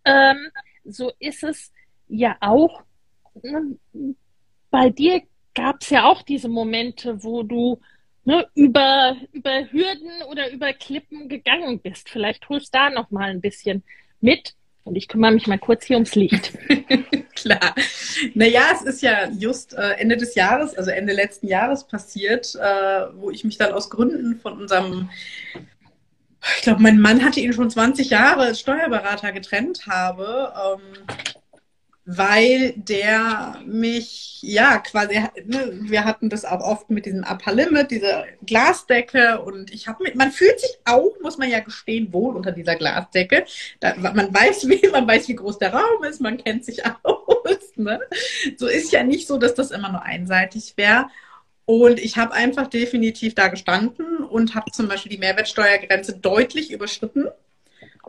[0.05, 0.51] Ähm,
[0.85, 1.73] so ist es
[2.09, 2.83] ja auch.
[3.43, 3.77] Ne,
[4.71, 5.23] bei dir
[5.55, 7.81] gab es ja auch diese Momente, wo du
[8.31, 12.09] ne, über, über Hürden oder über Klippen gegangen bist.
[12.09, 13.83] Vielleicht holst du da noch mal ein bisschen
[14.21, 14.55] mit.
[14.85, 16.57] Und ich kümmere mich mal kurz hier ums Licht.
[17.35, 17.75] Klar.
[18.35, 23.07] Naja, es ist ja just äh, Ende des Jahres, also Ende letzten Jahres passiert, äh,
[23.15, 25.11] wo ich mich dann aus Gründen von unserem,
[26.57, 30.53] ich glaube, mein Mann hatte ihn schon 20 Jahre als Steuerberater getrennt habe.
[30.57, 31.31] Ähm,
[32.17, 37.93] weil der mich, ja, quasi, ne, wir hatten das auch oft mit diesem Upper Limit,
[37.93, 42.51] dieser Glasdecke und ich habe man fühlt sich auch, muss man ja gestehen, wohl unter
[42.51, 43.45] dieser Glasdecke.
[43.79, 47.77] Da, man weiß, wie, man weiß, wie groß der Raum ist, man kennt sich aus.
[47.77, 48.01] Ne?
[48.57, 51.07] So ist ja nicht so, dass das immer nur einseitig wäre.
[51.65, 57.29] Und ich habe einfach definitiv da gestanden und habe zum Beispiel die Mehrwertsteuergrenze deutlich überschritten.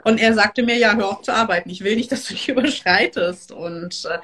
[0.04, 1.70] Und er sagte mir, ja, hör auf zu arbeiten.
[1.70, 3.52] Ich will nicht, dass du dich überschreitest.
[3.52, 4.20] Und äh,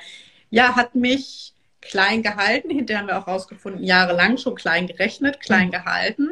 [0.50, 2.70] ja, hat mich klein gehalten.
[2.70, 6.30] Hinterher haben wir auch rausgefunden, jahrelang schon klein gerechnet, klein gehalten.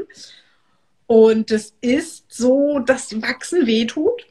[1.07, 4.25] Und es ist so, dass Wachsen wehtut.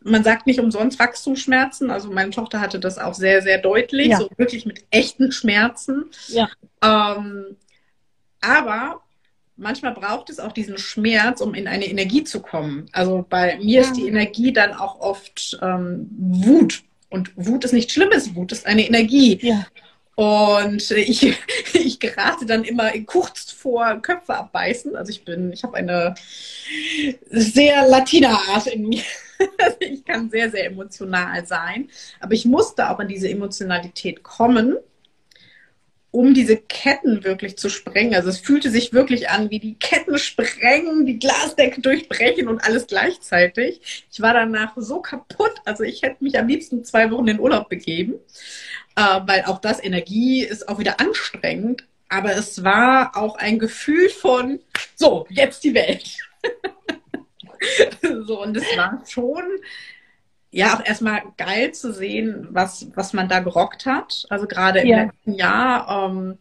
[0.00, 1.90] Man sagt nicht umsonst Wachstumsschmerzen.
[1.90, 4.18] Also meine Tochter hatte das auch sehr, sehr deutlich, ja.
[4.18, 6.06] so wirklich mit echten Schmerzen.
[6.28, 6.48] Ja.
[6.82, 7.56] Ähm,
[8.40, 9.03] aber
[9.56, 12.86] manchmal braucht es auch diesen Schmerz, um in eine Energie zu kommen.
[12.92, 13.82] Also bei mir ja.
[13.82, 16.82] ist die Energie dann auch oft ähm, Wut.
[17.10, 19.38] Und Wut ist nichts Schlimmes, Wut ist eine Energie.
[19.40, 19.66] Ja.
[20.16, 21.36] Und ich,
[21.72, 24.96] ich gerate dann immer kurz vor Köpfe abbeißen.
[24.96, 26.14] Also ich bin, ich habe eine
[27.30, 29.02] sehr Latina-Art in mir.
[29.80, 31.88] ich kann sehr, sehr emotional sein.
[32.20, 34.76] Aber ich musste auch an diese Emotionalität kommen,
[36.14, 38.14] um diese Ketten wirklich zu sprengen.
[38.14, 42.86] Also es fühlte sich wirklich an, wie die Ketten sprengen, die Glasdecke durchbrechen und alles
[42.86, 44.06] gleichzeitig.
[44.12, 47.68] Ich war danach so kaputt, also ich hätte mich am liebsten zwei Wochen in Urlaub
[47.68, 48.14] begeben,
[48.94, 51.84] äh, weil auch das Energie ist auch wieder anstrengend.
[52.08, 54.60] Aber es war auch ein Gefühl von,
[54.94, 56.16] so, jetzt die Welt.
[58.24, 59.42] so, und es war schon
[60.54, 64.24] ja auch erstmal geil zu sehen, was, was man da gerockt hat.
[64.30, 65.02] Also gerade im ja.
[65.04, 66.38] letzten Jahr, ähm,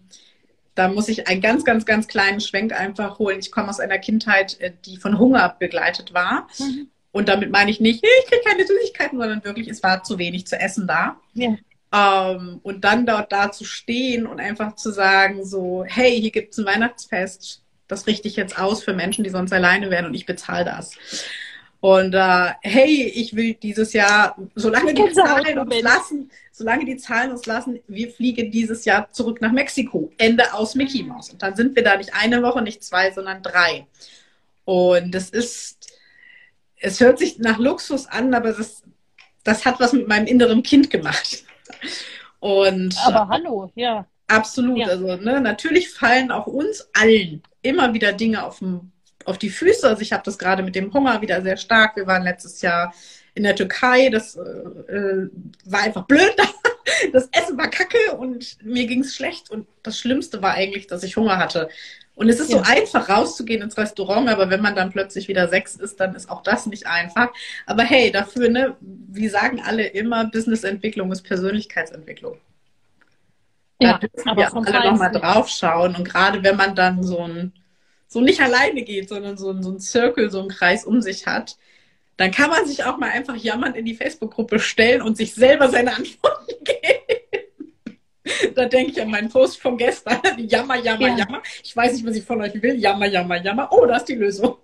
[0.76, 3.40] da muss ich einen ganz, ganz, ganz kleinen Schwenk einfach holen.
[3.40, 6.48] Ich komme aus einer Kindheit, äh, die von Hunger begleitet war.
[6.60, 6.90] Mhm.
[7.12, 10.46] Und damit meine ich nicht, ich kriege keine Süßigkeiten, sondern wirklich, es war zu wenig
[10.46, 11.18] zu essen da.
[11.34, 11.56] Ja.
[11.92, 16.54] Ähm, und dann dort da zu stehen und einfach zu sagen, so, hey, hier gibt
[16.54, 20.14] es ein Weihnachtsfest, das richte ich jetzt aus für Menschen, die sonst alleine wären und
[20.14, 20.96] ich bezahle das.
[21.84, 27.32] Und äh, hey, ich will dieses Jahr, solange die Zahlen uns lassen, solange die Zahlen
[27.32, 30.10] uns lassen, wir fliegen dieses Jahr zurück nach Mexiko.
[30.18, 31.32] Ende aus Mickey Mouse.
[31.32, 33.86] Und dann sind wir da nicht eine Woche, nicht zwei, sondern drei.
[34.64, 35.92] Und das ist,
[36.78, 38.84] es hört sich nach Luxus an, aber das,
[39.44, 41.44] das hat was mit meinem inneren Kind gemacht.
[42.40, 44.08] Und aber hallo, ja.
[44.28, 44.78] Absolut.
[44.78, 44.88] Ja.
[44.88, 48.93] Also ne, natürlich fallen auch uns allen immer wieder Dinge auf den
[49.26, 49.88] auf die Füße.
[49.88, 51.96] Also ich habe das gerade mit dem Hunger wieder sehr stark.
[51.96, 52.94] Wir waren letztes Jahr
[53.36, 54.10] in der Türkei.
[54.10, 55.28] Das äh,
[55.66, 56.36] war einfach blöd.
[57.14, 59.50] Das Essen war kacke und mir ging es schlecht.
[59.50, 61.70] Und das Schlimmste war eigentlich, dass ich Hunger hatte.
[62.16, 62.58] Und es ist ja.
[62.58, 66.30] so einfach rauszugehen ins Restaurant, aber wenn man dann plötzlich wieder sechs ist, dann ist
[66.30, 67.30] auch das nicht einfach.
[67.66, 72.38] Aber hey, dafür, ne, wie sagen alle immer, Businessentwicklung ist Persönlichkeitsentwicklung.
[73.80, 75.96] Da ja, dürfen wir alle nochmal drauf schauen.
[75.96, 77.54] Und gerade wenn man dann so ein
[78.14, 81.58] so nicht alleine geht, sondern so, so ein Circle, so ein Kreis um sich hat,
[82.18, 85.68] dann kann man sich auch mal einfach jammern in die Facebook-Gruppe stellen und sich selber
[85.70, 88.54] seine Antworten geben.
[88.56, 90.22] da denke ich an meinen Post von gestern.
[90.38, 91.18] Jammer, jammer, ja.
[91.18, 91.42] jammer.
[91.64, 92.76] Ich weiß nicht, was ich von euch will.
[92.76, 93.68] Jammer, jammer, jammer.
[93.72, 94.58] Oh, da ist die Lösung.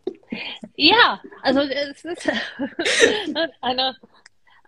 [0.76, 2.30] ja, also es ist
[3.60, 3.96] eine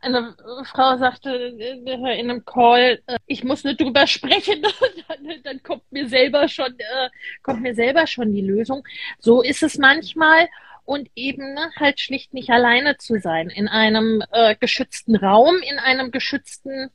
[0.00, 0.34] eine
[0.64, 4.62] Frau sagte in einem Call, äh, ich muss nicht drüber sprechen,
[5.08, 7.10] dann, dann, kommt mir selber schon, äh,
[7.42, 8.82] kommt mir selber schon die Lösung.
[9.18, 10.48] So ist es manchmal.
[10.84, 15.78] Und eben ne, halt schlicht nicht alleine zu sein, in einem äh, geschützten Raum, in
[15.78, 16.90] einem geschützten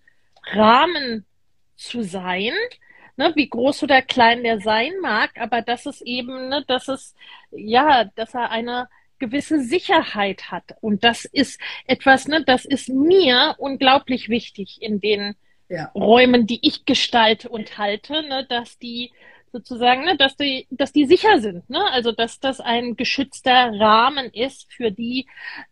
[0.51, 1.25] Rahmen
[1.77, 2.51] zu sein,
[3.15, 7.15] ne, wie groß oder klein der sein mag, aber dass es eben, ne, dass es,
[7.51, 10.75] ja, dass er eine gewisse Sicherheit hat.
[10.81, 15.35] Und das ist etwas, ne, das ist mir unglaublich wichtig in den
[15.69, 15.91] ja.
[15.95, 19.11] Räumen, die ich gestalte und halte, ne, dass die
[19.51, 21.83] sozusagen, ne, dass die, dass die sicher sind, ne?
[21.91, 25.27] Also dass das ein geschützter Rahmen ist für die,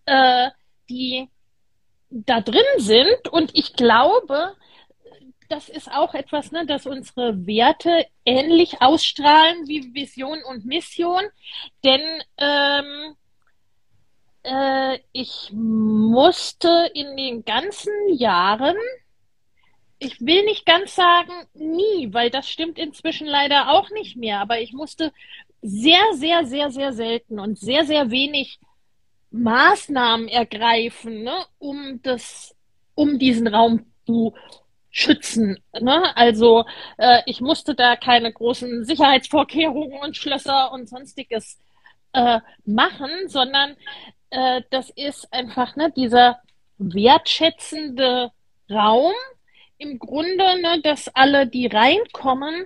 [0.05, 0.49] äh,
[0.89, 1.27] die
[2.09, 3.27] da drin sind.
[3.29, 4.55] Und ich glaube,
[5.49, 11.23] das ist auch etwas, ne, dass unsere Werte ähnlich ausstrahlen wie Vision und Mission.
[11.83, 12.01] Denn
[12.37, 13.15] ähm,
[14.43, 18.75] äh, ich musste in den ganzen Jahren,
[19.99, 24.59] ich will nicht ganz sagen nie, weil das stimmt inzwischen leider auch nicht mehr, aber
[24.59, 25.11] ich musste
[25.61, 28.59] sehr, sehr, sehr, sehr selten und sehr, sehr wenig
[29.31, 32.53] Maßnahmen ergreifen, ne, um das,
[32.95, 34.33] um diesen Raum zu
[34.91, 35.57] schützen.
[35.79, 36.15] Ne?
[36.15, 36.65] Also
[36.97, 41.57] äh, ich musste da keine großen Sicherheitsvorkehrungen und Schlösser und sonstiges
[42.13, 43.75] äh, machen, sondern
[44.33, 46.41] äh, das ist einfach ne, dieser
[46.79, 48.31] wertschätzende
[48.69, 49.13] Raum
[49.77, 52.65] im Grunde, ne, dass alle, die reinkommen,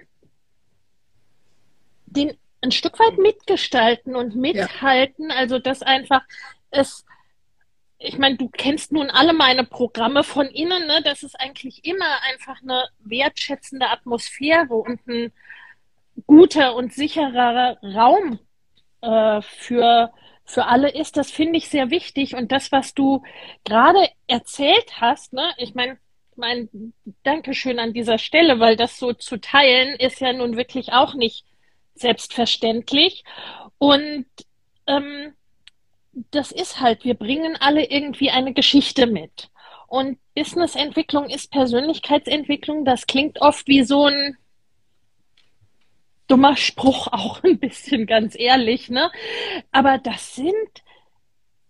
[2.05, 5.29] den ein Stück weit mitgestalten und mithalten.
[5.29, 5.35] Ja.
[5.35, 6.21] Also dass einfach
[6.71, 7.05] es,
[7.99, 11.01] ich meine, du kennst nun alle meine Programme von innen, ne?
[11.03, 15.33] Das ist eigentlich immer einfach eine wertschätzende Atmosphäre und ein
[16.25, 18.39] guter und sicherer Raum
[19.01, 20.13] äh, für
[20.47, 22.33] für alle ist, das finde ich sehr wichtig.
[22.33, 23.21] Und das, was du
[23.65, 25.97] gerade erzählt hast, ne, ich meine,
[26.37, 31.13] mein Dankeschön an dieser Stelle, weil das so zu teilen ist ja nun wirklich auch
[31.15, 31.45] nicht
[31.95, 33.23] selbstverständlich.
[33.77, 34.25] Und
[34.87, 35.33] ähm,
[36.31, 39.49] das ist halt, wir bringen alle irgendwie eine Geschichte mit.
[39.87, 42.85] Und Businessentwicklung ist Persönlichkeitsentwicklung.
[42.85, 44.37] Das klingt oft wie so ein
[46.27, 49.11] dummer Spruch, auch ein bisschen ganz ehrlich, ne?
[49.71, 50.83] Aber das sind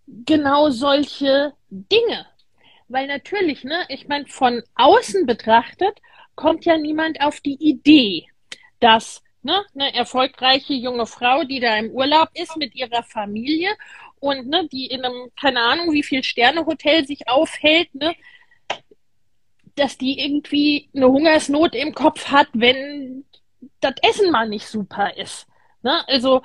[0.07, 2.25] genau solche Dinge.
[2.87, 5.99] Weil natürlich, ne, ich meine, von außen betrachtet
[6.35, 8.27] kommt ja niemand auf die Idee,
[8.79, 13.71] dass ne, eine erfolgreiche junge Frau, die da im Urlaub ist mit ihrer Familie
[14.19, 18.15] und ne, die in einem, keine Ahnung, wie viel Sterne-Hotel sich aufhält, ne,
[19.75, 23.25] dass die irgendwie eine Hungersnot im Kopf hat, wenn
[23.79, 25.47] das Essen mal nicht super ist.
[25.81, 26.07] Ne?
[26.07, 26.41] Also,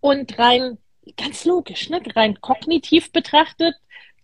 [0.00, 0.78] und rein,
[1.16, 2.00] ganz logisch, ne?
[2.14, 3.74] rein kognitiv betrachtet,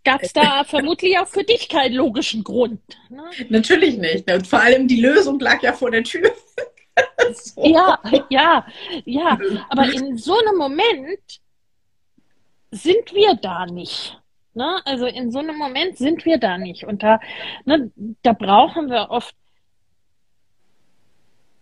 [0.05, 2.81] gab es da vermutlich auch für dich keinen logischen Grund.
[3.09, 3.23] Ne?
[3.49, 4.27] Natürlich nicht.
[4.27, 4.35] Ne?
[4.35, 6.31] Und vor allem die Lösung lag ja vor der Tür.
[7.33, 7.65] so.
[7.65, 8.67] Ja, ja,
[9.05, 9.39] ja.
[9.69, 11.41] Aber in so einem Moment
[12.71, 14.19] sind wir da nicht.
[14.55, 14.81] Ne?
[14.85, 16.85] Also in so einem Moment sind wir da nicht.
[16.85, 17.21] Und da,
[17.65, 17.91] ne,
[18.23, 19.35] da brauchen wir oft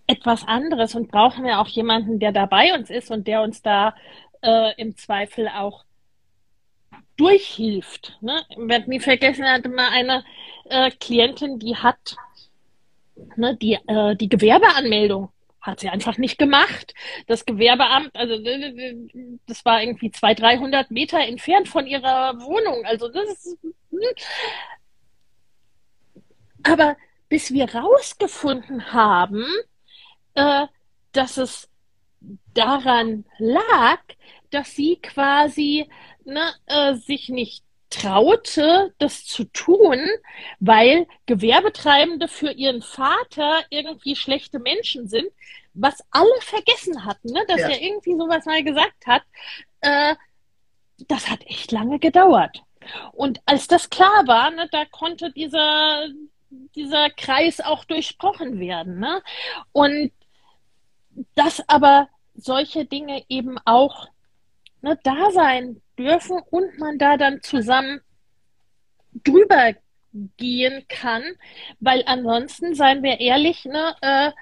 [0.09, 3.63] etwas anderes und brauchen wir auch jemanden, der da bei uns ist und der uns
[3.63, 3.95] da
[4.43, 5.85] äh, im Zweifel auch
[7.17, 8.17] durchhilft.
[8.21, 8.43] Ne?
[8.49, 10.25] Ich werde nie vergessen, er hatte mal eine
[10.65, 12.17] äh, Klientin, die hat
[13.37, 16.95] ne, die, äh, die Gewerbeanmeldung hat sie einfach nicht gemacht.
[17.27, 18.37] Das Gewerbeamt, also
[19.47, 22.85] das war irgendwie 200, 300 Meter entfernt von ihrer Wohnung.
[22.87, 24.01] Also das ist, hm.
[26.63, 26.97] aber
[27.29, 29.45] bis wir rausgefunden haben,
[30.39, 30.67] äh,
[31.13, 31.69] dass es
[32.55, 34.01] daran lag,
[34.51, 35.89] dass sie quasi
[36.25, 39.99] ne, äh, sich nicht traute, das zu tun,
[40.61, 45.29] weil Gewerbetreibende für ihren Vater irgendwie schlechte Menschen sind,
[45.75, 47.45] was alle vergessen hatten, ne?
[47.49, 47.69] dass ja.
[47.69, 49.23] er irgendwie sowas mal gesagt hat.
[49.81, 50.17] Äh,
[51.07, 52.63] das hat echt lange gedauert.
[53.13, 56.09] Und als das klar war, ne, da konnte dieser,
[56.75, 58.99] dieser Kreis auch durchbrochen werden.
[58.99, 59.23] Ne?
[59.73, 60.13] Und
[61.35, 64.09] dass aber solche Dinge eben auch
[64.83, 68.01] ne, da sein dürfen und man da dann zusammen
[69.25, 69.75] drüber
[70.37, 71.23] gehen kann,
[71.81, 74.33] weil ansonsten, seien wir ehrlich, ne, äh,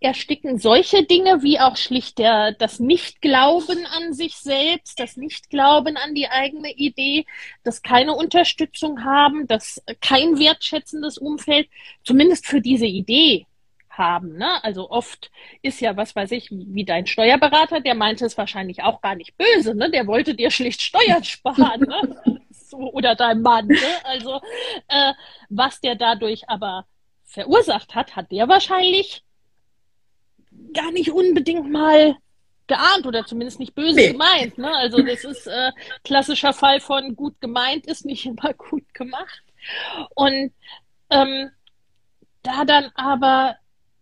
[0.00, 6.14] ersticken solche Dinge wie auch schlicht der, das Nichtglauben an sich selbst, das Nichtglauben an
[6.14, 7.26] die eigene Idee,
[7.64, 11.68] das keine Unterstützung haben, das kein wertschätzendes Umfeld,
[12.04, 13.47] zumindest für diese Idee
[13.98, 14.36] haben.
[14.36, 14.62] Ne?
[14.64, 15.30] Also oft
[15.62, 19.36] ist ja, was weiß ich, wie dein Steuerberater, der meinte es wahrscheinlich auch gar nicht
[19.36, 19.90] böse, ne?
[19.90, 22.40] Der wollte dir schlicht Steuern sparen, ne?
[22.50, 23.66] So, oder dein Mann.
[23.66, 23.76] Ne?
[24.04, 24.40] Also
[24.88, 25.12] äh,
[25.48, 26.86] was der dadurch aber
[27.24, 29.22] verursacht hat, hat der wahrscheinlich
[30.72, 32.16] gar nicht unbedingt mal
[32.66, 34.12] geahnt oder zumindest nicht böse nee.
[34.12, 34.58] gemeint.
[34.58, 34.70] Ne?
[34.76, 35.72] Also das ist äh,
[36.04, 39.42] klassischer Fall von gut gemeint ist nicht immer gut gemacht.
[40.14, 40.52] Und
[41.10, 41.50] ähm,
[42.42, 43.56] da dann aber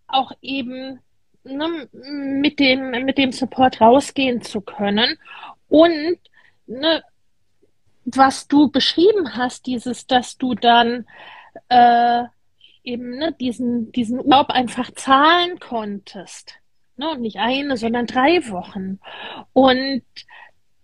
[0.08, 1.00] auch eben
[1.44, 5.18] ne, mit, dem, mit dem Support rausgehen zu können.
[5.68, 6.18] Und
[6.66, 7.02] ne,
[8.04, 11.06] was du beschrieben hast, dieses, dass du dann
[11.68, 12.24] äh,
[12.84, 16.54] eben ne, diesen, diesen Urlaub einfach zahlen konntest.
[16.96, 19.00] Ne, und nicht eine, sondern drei Wochen.
[19.52, 20.02] Und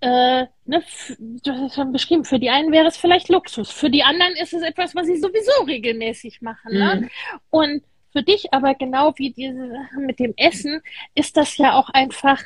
[0.00, 0.82] äh, ne,
[1.18, 4.34] du hast es schon beschrieben, für die einen wäre es vielleicht Luxus, für die anderen
[4.34, 6.72] ist es etwas, was sie sowieso regelmäßig machen.
[6.72, 7.02] Ne?
[7.02, 7.10] Mhm.
[7.50, 7.82] Und
[8.12, 10.82] für dich aber genau wie diese mit dem Essen
[11.14, 12.42] ist das ja auch einfach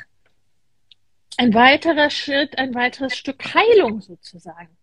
[1.37, 4.75] ein weiterer Schritt, ein weiteres Stück Heilung sozusagen.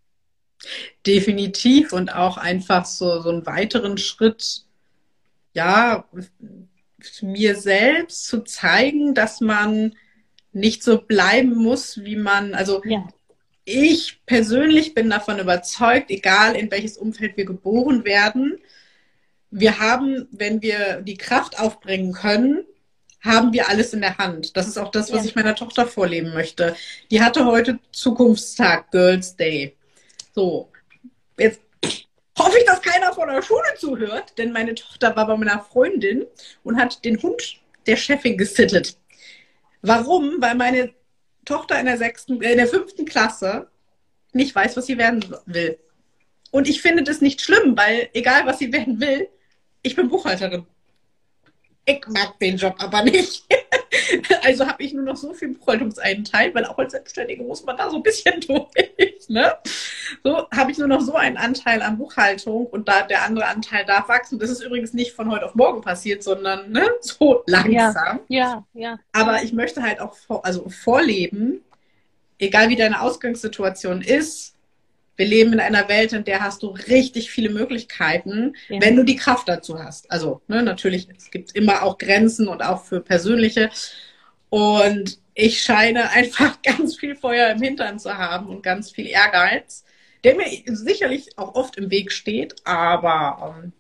[1.07, 4.63] Definitiv und auch einfach so, so einen weiteren Schritt,
[5.53, 6.09] ja,
[7.21, 9.95] mir selbst zu zeigen, dass man
[10.53, 13.07] nicht so bleiben muss, wie man, also ja.
[13.65, 18.59] ich persönlich bin davon überzeugt, egal in welches Umfeld wir geboren werden,
[19.57, 22.65] wir haben, wenn wir die Kraft aufbringen können,
[23.23, 24.57] haben wir alles in der Hand.
[24.57, 25.29] Das ist auch das, was ja.
[25.29, 26.75] ich meiner Tochter vorleben möchte.
[27.13, 29.77] Die hatte heute Zukunftstag, Girls Day.
[30.35, 30.73] So,
[31.39, 31.61] jetzt
[32.37, 36.27] hoffe ich, dass keiner von der Schule zuhört, denn meine Tochter war bei meiner Freundin
[36.65, 38.97] und hat den Hund der Chefin gesittet.
[39.83, 40.35] Warum?
[40.41, 40.93] Weil meine
[41.45, 43.69] Tochter in der sechsten, äh, in der fünften Klasse
[44.33, 45.79] nicht weiß, was sie werden will.
[46.51, 49.29] Und ich finde das nicht schlimm, weil egal was sie werden will,
[49.85, 50.67] ich bin Buchhalterin.
[51.85, 53.45] Ich mag den Job aber nicht.
[54.43, 57.89] Also habe ich nur noch so viel Buchhaltungseinteil, weil auch als Selbstständige muss man da
[57.89, 59.29] so ein bisschen durch.
[59.29, 59.55] Ne?
[60.23, 63.85] So habe ich nur noch so einen Anteil an Buchhaltung und da der andere Anteil
[63.85, 64.39] darf wachsen.
[64.39, 68.21] Das ist übrigens nicht von heute auf morgen passiert, sondern ne, so langsam.
[68.29, 68.99] Ja, ja, ja.
[69.13, 71.63] Aber ich möchte halt auch vor, also vorleben,
[72.39, 74.54] egal wie deine Ausgangssituation ist,
[75.17, 78.81] wir leben in einer Welt, in der hast du richtig viele Möglichkeiten, ja.
[78.81, 80.11] wenn du die Kraft dazu hast.
[80.11, 83.71] Also ne, natürlich, es gibt immer auch Grenzen und auch für persönliche.
[84.49, 89.85] Und ich scheine einfach ganz viel Feuer im Hintern zu haben und ganz viel Ehrgeiz,
[90.25, 93.73] der mir sicherlich auch oft im Weg steht, aber ähm,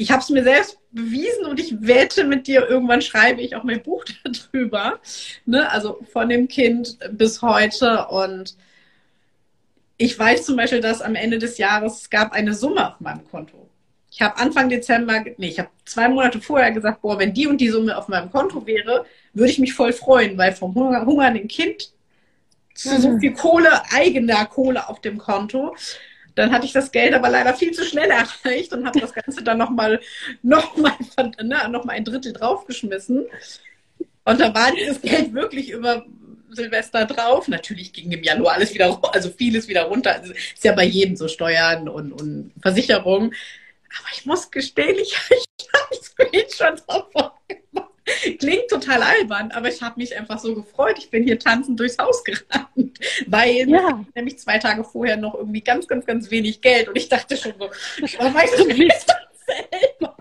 [0.00, 3.64] ich habe es mir selbst bewiesen und ich wette mit dir, irgendwann schreibe ich auch
[3.64, 4.98] mein Buch darüber.
[5.44, 5.70] Ne?
[5.70, 8.56] Also von dem Kind bis heute und
[10.02, 13.22] ich weiß zum Beispiel, dass am Ende des Jahres es gab eine Summe auf meinem
[13.30, 13.68] Konto.
[14.10, 17.60] Ich habe Anfang Dezember, nee, ich habe zwei Monate vorher gesagt, boah, wenn die und
[17.60, 21.48] die Summe auf meinem Konto wäre, würde ich mich voll freuen, weil vom Hunger, hungernden
[21.48, 21.92] Kind
[22.74, 23.20] zu so mhm.
[23.20, 25.76] viel Kohle, eigener Kohle auf dem Konto.
[26.34, 29.44] Dann hatte ich das Geld aber leider viel zu schnell erreicht und habe das Ganze
[29.44, 30.00] dann nochmal
[30.42, 30.94] noch mal,
[31.42, 33.26] ne, noch mal ein Drittel draufgeschmissen.
[34.24, 36.06] Und da war dieses Geld wirklich über
[36.54, 37.48] Silvester drauf.
[37.48, 40.12] Natürlich ging im Januar alles wieder, also vieles wieder runter.
[40.12, 43.34] Also ist ja bei jedem so Steuern und, und Versicherungen.
[43.98, 47.90] Aber ich muss gestehen, ich, ich habe Screenshots davon gemacht.
[48.38, 50.96] Klingt total albern, aber ich habe mich einfach so gefreut.
[50.98, 54.04] Ich bin hier tanzend durchs Haus gerannt, weil ja.
[54.14, 57.54] nämlich zwei Tage vorher noch irgendwie ganz, ganz, ganz wenig Geld und ich dachte schon
[57.58, 57.70] so,
[58.02, 59.06] ich weiß nicht,
[59.46, 60.16] selber.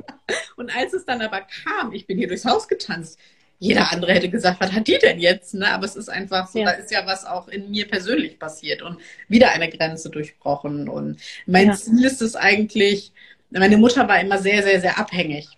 [0.56, 3.18] Und als es dann aber kam, ich bin hier durchs Haus getanzt,
[3.60, 5.54] jeder andere hätte gesagt, was hat die denn jetzt?
[5.54, 5.68] Ne?
[5.68, 6.66] Aber es ist einfach so, ja.
[6.66, 8.98] da ist ja was auch in mir persönlich passiert und
[9.28, 10.88] wieder eine Grenze durchbrochen.
[10.88, 11.74] Und mein ja.
[11.74, 13.12] Ziel ist es eigentlich,
[13.50, 15.50] meine Mutter war immer sehr, sehr, sehr abhängig.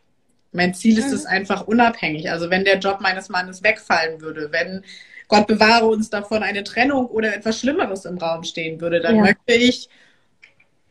[0.51, 1.13] Mein Ziel ist mhm.
[1.13, 2.31] es einfach unabhängig.
[2.31, 4.83] Also wenn der Job meines Mannes wegfallen würde, wenn
[5.27, 9.21] Gott bewahre uns davon eine Trennung oder etwas Schlimmeres im Raum stehen würde, dann ja.
[9.21, 9.89] möchte ich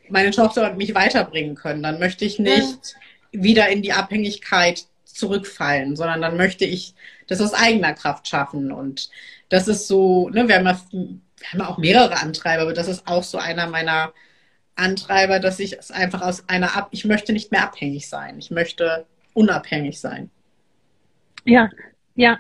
[0.09, 1.83] meine Tochter und mich weiterbringen können.
[1.83, 2.95] Dann möchte ich nicht
[3.33, 6.95] wieder in die Abhängigkeit zurückfallen, sondern dann möchte ich
[7.27, 8.73] das aus eigener Kraft schaffen.
[8.73, 9.11] Und
[9.49, 13.07] das ist so, ne, wir haben ja, wir haben auch mehrere Antreiber, aber das ist
[13.07, 14.13] auch so einer meiner
[14.77, 18.39] Antreiber, dass ich es einfach aus einer ab, ich möchte nicht mehr abhängig sein.
[18.39, 20.31] Ich möchte unabhängig sein.
[21.45, 21.71] Ja,
[22.15, 22.39] ja.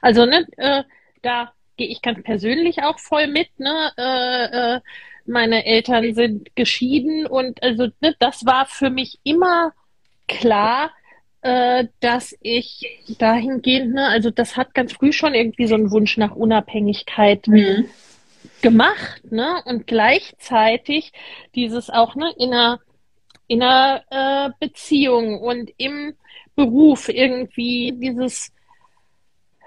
[0.00, 0.84] Also, ne, äh,
[1.22, 4.80] da gehe ich ganz persönlich auch voll mit, ne, äh, äh,
[5.26, 9.72] meine Eltern sind geschieden und also ne, das war für mich immer
[10.26, 10.90] klar,
[11.48, 12.86] äh, dass ich
[13.18, 17.86] dahingehend, ne, also das hat ganz früh schon irgendwie so einen Wunsch nach Unabhängigkeit mhm.
[18.60, 19.62] gemacht, ne?
[19.64, 21.12] Und gleichzeitig
[21.54, 22.80] dieses auch, ne, in einer,
[23.46, 26.16] in einer äh, Beziehung und im
[26.54, 28.52] Beruf irgendwie dieses,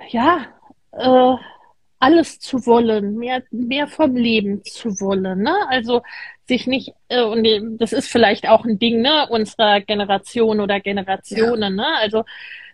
[0.09, 0.49] ja,
[0.91, 1.36] äh,
[1.97, 5.41] alles zu wollen, mehr, mehr vom Leben zu wollen.
[5.41, 5.55] Ne?
[5.67, 6.03] Also
[6.52, 7.47] sich nicht, äh, und
[7.80, 11.84] das ist vielleicht auch ein Ding ne, unserer Generation oder Generationen, ja.
[11.84, 11.88] ne?
[11.99, 12.26] also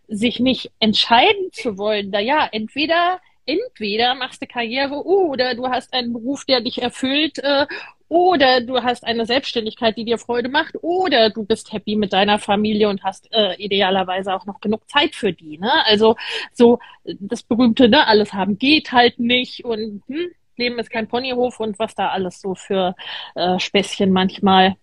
[0.08, 2.12] sich nicht entscheiden zu wollen.
[2.12, 7.38] Da ja, entweder entweder machst du Karriere oder du hast einen Beruf, der dich erfüllt
[7.40, 7.66] äh,
[8.10, 12.40] oder du hast eine Selbstständigkeit, die dir Freude macht oder du bist happy mit deiner
[12.40, 15.58] Familie und hast äh, idealerweise auch noch genug Zeit für die.
[15.60, 15.72] Ne?
[15.86, 16.16] Also
[16.52, 21.60] so das berühmte, ne, alles haben geht halt nicht und hm, Leben ist kein Ponyhof
[21.60, 22.96] und was da alles so für
[23.36, 24.76] äh, Späßchen manchmal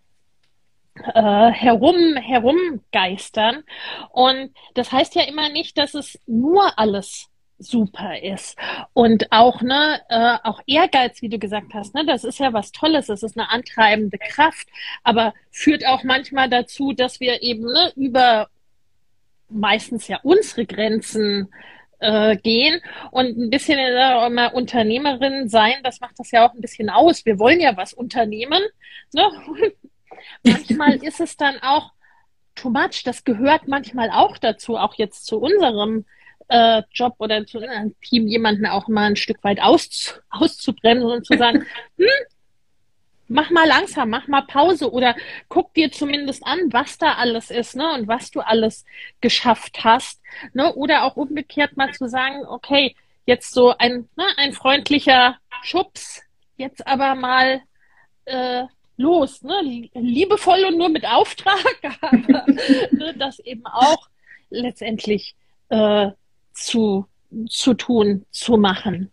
[1.14, 3.64] äh, herum herumgeistern.
[4.10, 8.56] Und das heißt ja immer nicht, dass es nur alles super ist.
[8.92, 12.72] Und auch, ne, äh, auch Ehrgeiz, wie du gesagt hast, ne, das ist ja was
[12.72, 14.68] Tolles, das ist eine antreibende Kraft,
[15.02, 18.48] aber führt auch manchmal dazu, dass wir eben ne, über
[19.48, 21.52] meistens ja unsere Grenzen
[22.00, 22.80] äh, gehen
[23.10, 27.24] und ein bisschen äh, mal Unternehmerin sein, das macht das ja auch ein bisschen aus.
[27.24, 28.62] Wir wollen ja was unternehmen.
[29.12, 29.22] Ne?
[30.44, 31.92] manchmal ist es dann auch
[32.54, 33.02] too much.
[33.04, 36.04] Das gehört manchmal auch dazu, auch jetzt zu unserem
[36.48, 41.26] äh, Job oder zu einem Team jemanden auch mal ein Stück weit aus, auszubremsen und
[41.26, 41.66] zu sagen,
[41.98, 42.06] hm,
[43.28, 45.16] mach mal langsam, mach mal Pause oder
[45.48, 48.84] guck dir zumindest an, was da alles ist, ne, und was du alles
[49.20, 50.20] geschafft hast,
[50.52, 52.94] ne, oder auch umgekehrt mal zu sagen, okay,
[53.26, 56.22] jetzt so ein, ne, ein freundlicher Schubs,
[56.56, 57.62] jetzt aber mal
[58.26, 58.64] äh,
[58.96, 59.88] los, ne?
[59.94, 61.64] liebevoll und nur mit Auftrag,
[62.00, 62.44] aber
[62.90, 64.08] ne, das eben auch
[64.50, 65.34] letztendlich
[65.68, 66.10] äh,
[66.52, 67.06] zu,
[67.48, 69.10] zu tun, zu machen.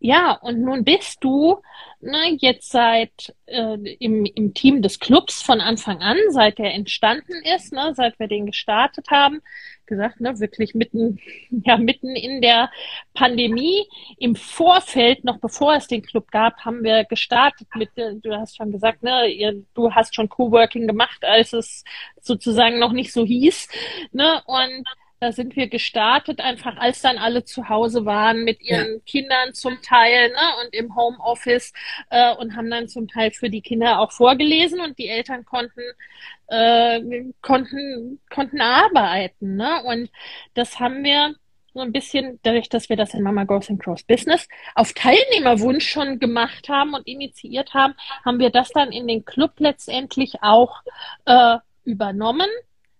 [0.00, 1.62] Ja, und nun bist du
[2.00, 7.34] ne, jetzt seit äh, im, im Team des Clubs von Anfang an, seit der entstanden
[7.56, 9.40] ist, ne, seit wir den gestartet haben,
[9.86, 11.18] gesagt, ne, wirklich mitten,
[11.64, 12.70] ja, mitten in der
[13.14, 13.86] Pandemie.
[14.18, 18.56] Im Vorfeld, noch bevor es den Club gab, haben wir gestartet mit, äh, du hast
[18.56, 21.84] schon gesagt, ne, ihr, du hast schon Coworking gemacht, als es
[22.20, 23.68] sozusagen noch nicht so hieß,
[24.12, 24.84] ne, und
[25.20, 29.00] da sind wir gestartet, einfach als dann alle zu Hause waren mit ihren ja.
[29.06, 31.72] Kindern zum Teil ne, und im Homeoffice
[32.10, 35.82] äh, und haben dann zum Teil für die Kinder auch vorgelesen und die Eltern konnten
[36.48, 37.00] äh,
[37.42, 39.56] konnten konnten arbeiten.
[39.56, 39.82] Ne?
[39.84, 40.10] Und
[40.54, 41.34] das haben wir
[41.74, 45.88] so ein bisschen, dadurch, dass wir das in Mama Goes and Cross Business auf Teilnehmerwunsch
[45.88, 47.94] schon gemacht haben und initiiert haben,
[48.24, 50.82] haben wir das dann in den Club letztendlich auch
[51.26, 52.48] äh, übernommen,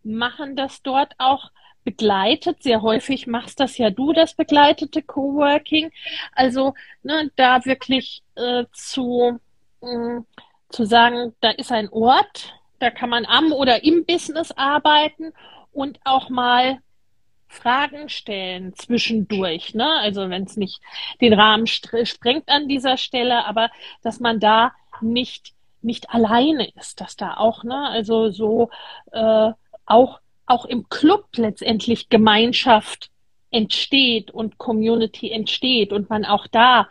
[0.05, 1.51] machen das dort auch
[1.89, 2.63] begleitet.
[2.63, 5.91] Sehr häufig machst das ja du, das begleitete Coworking.
[6.35, 9.41] Also ne, da wirklich äh, zu,
[9.81, 10.21] äh,
[10.69, 15.33] zu sagen, da ist ein Ort, da kann man am oder im Business arbeiten
[15.73, 16.79] und auch mal
[17.47, 19.73] Fragen stellen zwischendurch.
[19.73, 19.89] Ne?
[20.01, 20.83] Also wenn es nicht
[21.23, 23.71] den Rahmen sprengt an dieser Stelle, aber
[24.03, 28.69] dass man da nicht nicht alleine ist, dass da auch, ne, also so
[29.13, 29.53] äh,
[29.87, 30.19] auch
[30.49, 33.11] auch im Club letztendlich Gemeinschaft
[33.51, 36.89] entsteht und Community entsteht und man auch da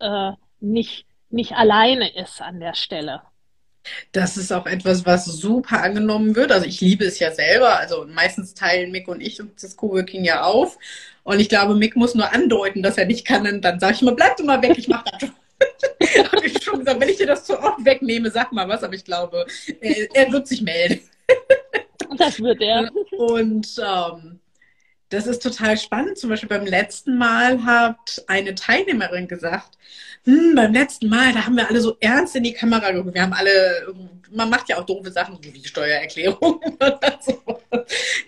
[0.00, 3.22] äh, nicht, nicht alleine ist an der Stelle.
[4.12, 6.52] Das ist auch etwas, was super angenommen wird.
[6.52, 7.78] Also ich liebe es ja selber.
[7.78, 10.78] Also meistens teilen Mick und ich das Coworking ja auf.
[11.22, 13.46] Und ich glaube, Mick muss nur andeuten, dass er nicht kann.
[13.46, 15.32] Und dann sage ich immer, bleib du mal weg, ich mache das schon.
[16.32, 18.82] Habe ich schon gesagt, wenn ich dir das zu oft wegnehme, sag mal was.
[18.82, 19.46] Aber ich glaube,
[19.80, 21.00] er, er wird sich melden.
[22.16, 22.90] Das wird er.
[23.16, 24.40] Und ähm,
[25.10, 26.18] das ist total spannend.
[26.18, 29.78] Zum Beispiel beim letzten Mal hat eine Teilnehmerin gesagt,
[30.24, 33.14] hm, beim letzten Mal, da haben wir alle so ernst in die Kamera geguckt.
[33.14, 33.94] Wir haben alle,
[34.30, 37.42] man macht ja auch doofe Sachen wie Steuererklärung oder so.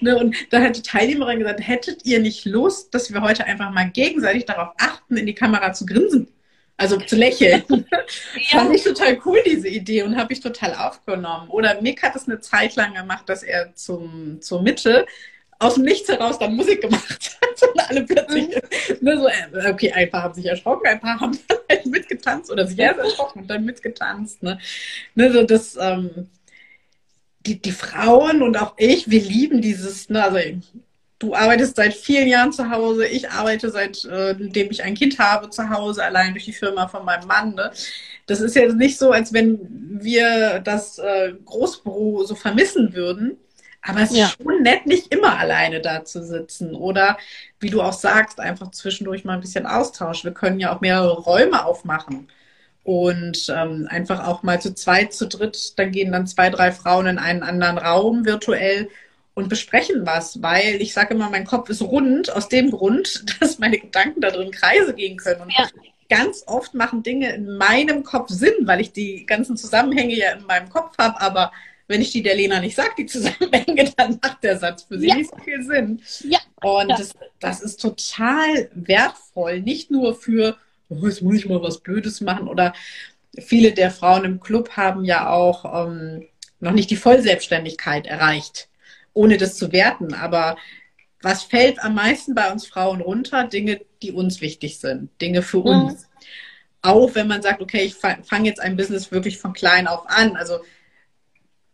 [0.00, 0.16] Ne?
[0.16, 3.90] Und da hat die Teilnehmerin gesagt, hättet ihr nicht Lust, dass wir heute einfach mal
[3.90, 6.28] gegenseitig darauf achten, in die Kamera zu grinsen?
[6.80, 7.62] Also zu lächeln.
[7.68, 7.98] ja.
[8.58, 11.50] Fand ich total cool, diese Idee, und habe ich total aufgenommen.
[11.50, 15.04] Oder Mick hat es eine Zeit lang gemacht, dass er zum, zur Mitte
[15.58, 18.96] aus dem Nichts heraus dann Musik gemacht hat und alle plötzlich, mhm.
[19.02, 22.50] ne, so, äh, okay, ein paar haben sich erschrocken, ein paar haben dann halt mitgetanzt
[22.50, 24.42] oder sich erst erschrocken und dann mitgetanzt.
[24.42, 24.58] Ne,
[25.14, 26.30] ne so das, ähm,
[27.44, 30.38] die, die Frauen und auch ich, wir lieben dieses, ne, also
[31.20, 35.50] du arbeitest seit vielen Jahren zu Hause, ich arbeite seitdem äh, ich ein Kind habe
[35.50, 37.54] zu Hause, allein durch die Firma von meinem Mann.
[37.54, 37.70] Ne?
[38.26, 39.60] Das ist jetzt nicht so, als wenn
[40.02, 43.36] wir das äh, Großbüro so vermissen würden.
[43.82, 44.26] Aber es ja.
[44.26, 46.74] ist schon nett, nicht immer alleine da zu sitzen.
[46.74, 47.16] Oder
[47.60, 50.24] wie du auch sagst, einfach zwischendurch mal ein bisschen Austausch.
[50.24, 52.28] Wir können ja auch mehrere Räume aufmachen.
[52.82, 57.06] Und ähm, einfach auch mal zu zweit, zu dritt, dann gehen dann zwei, drei Frauen
[57.06, 58.88] in einen anderen Raum virtuell
[59.40, 63.58] und besprechen was, weil ich sage immer, mein Kopf ist rund aus dem Grund, dass
[63.58, 65.42] meine Gedanken da drin Kreise gehen können.
[65.42, 65.68] Und ja.
[66.08, 70.44] ganz oft machen Dinge in meinem Kopf Sinn, weil ich die ganzen Zusammenhänge ja in
[70.46, 71.52] meinem Kopf habe, aber
[71.88, 75.08] wenn ich die der Lena nicht sage, die Zusammenhänge, dann macht der Satz für sie
[75.08, 75.16] ja.
[75.16, 76.02] nicht so viel Sinn.
[76.22, 76.38] Ja.
[76.62, 76.96] Und ja.
[76.96, 80.56] Das, das ist total wertvoll, nicht nur für,
[80.88, 82.74] oh, jetzt muss ich mal was Blödes machen oder
[83.38, 86.26] viele der Frauen im Club haben ja auch ähm,
[86.60, 88.69] noch nicht die Vollselbstständigkeit erreicht
[89.12, 90.14] ohne das zu werten.
[90.14, 90.56] Aber
[91.22, 93.44] was fällt am meisten bei uns Frauen runter?
[93.44, 96.02] Dinge, die uns wichtig sind, Dinge für uns.
[96.02, 96.06] Mhm.
[96.82, 100.36] Auch wenn man sagt, okay, ich fange jetzt ein Business wirklich von klein auf an.
[100.36, 100.60] Also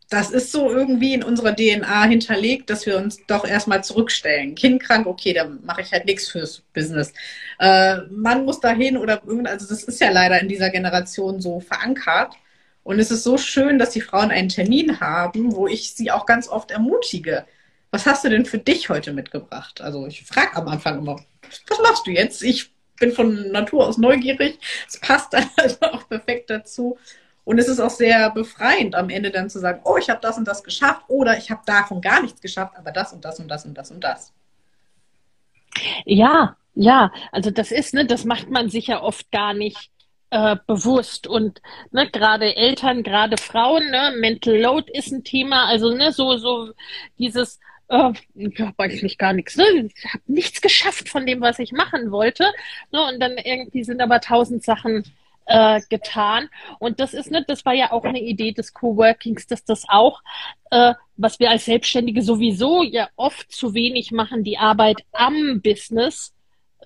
[0.09, 4.55] das ist so irgendwie in unserer DNA hinterlegt, dass wir uns doch erstmal zurückstellen.
[4.55, 7.13] Kind krank, okay, dann mache ich halt nichts fürs Business.
[7.59, 11.61] Äh, man muss dahin oder irgend, also das ist ja leider in dieser Generation so
[11.61, 12.35] verankert.
[12.87, 16.25] Und es ist so schön, dass die Frauen einen Termin haben, wo ich sie auch
[16.25, 17.45] ganz oft ermutige.
[17.91, 19.81] Was hast du denn für dich heute mitgebracht?
[19.81, 21.17] Also ich frage am Anfang immer,
[21.67, 22.45] was machst du jetzt?
[22.45, 22.71] Ich
[23.01, 24.61] bin von Natur aus neugierig.
[24.87, 26.97] Es passt dann also auch perfekt dazu.
[27.43, 30.39] Und es ist auch sehr befreiend, am Ende dann zu sagen, oh, ich habe das
[30.39, 33.49] und das geschafft oder ich habe davon gar nichts geschafft, aber das und das und
[33.49, 34.33] das und das und das.
[36.05, 39.91] Ja, ja, also das ist, ne, das macht man sich ja oft gar nicht
[40.31, 41.61] äh, bewusst und
[41.91, 46.71] ne, gerade Eltern, gerade Frauen, ne, Mental Load ist ein Thema, also ne, so so
[47.19, 49.65] dieses äh, ich habe eigentlich gar nichts, ne?
[49.95, 52.45] ich habe nichts geschafft von dem, was ich machen wollte,
[52.93, 55.05] ne, und dann irgendwie sind aber tausend Sachen
[55.47, 56.49] äh, getan.
[56.79, 60.21] Und das ist, ne, das war ja auch eine Idee des Coworkings, dass das auch,
[60.71, 66.35] äh, was wir als Selbstständige sowieso ja oft zu wenig machen, die Arbeit am Business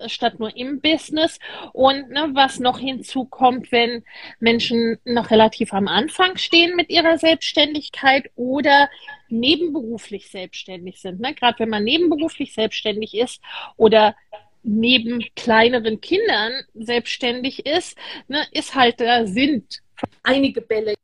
[0.07, 1.39] statt nur im Business.
[1.73, 4.03] Und ne, was noch hinzukommt, wenn
[4.39, 8.89] Menschen noch relativ am Anfang stehen mit ihrer Selbstständigkeit oder
[9.29, 11.19] nebenberuflich selbstständig sind.
[11.19, 11.33] Ne?
[11.33, 13.41] Gerade wenn man nebenberuflich selbstständig ist
[13.77, 14.15] oder
[14.63, 17.97] neben kleineren Kindern selbstständig ist,
[18.27, 19.81] ne, ist halt, da sind
[20.23, 20.95] einige Bälle.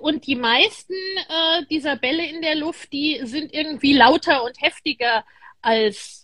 [0.00, 5.24] Und die meisten äh, dieser Bälle in der Luft, die sind irgendwie lauter und heftiger
[5.62, 6.21] als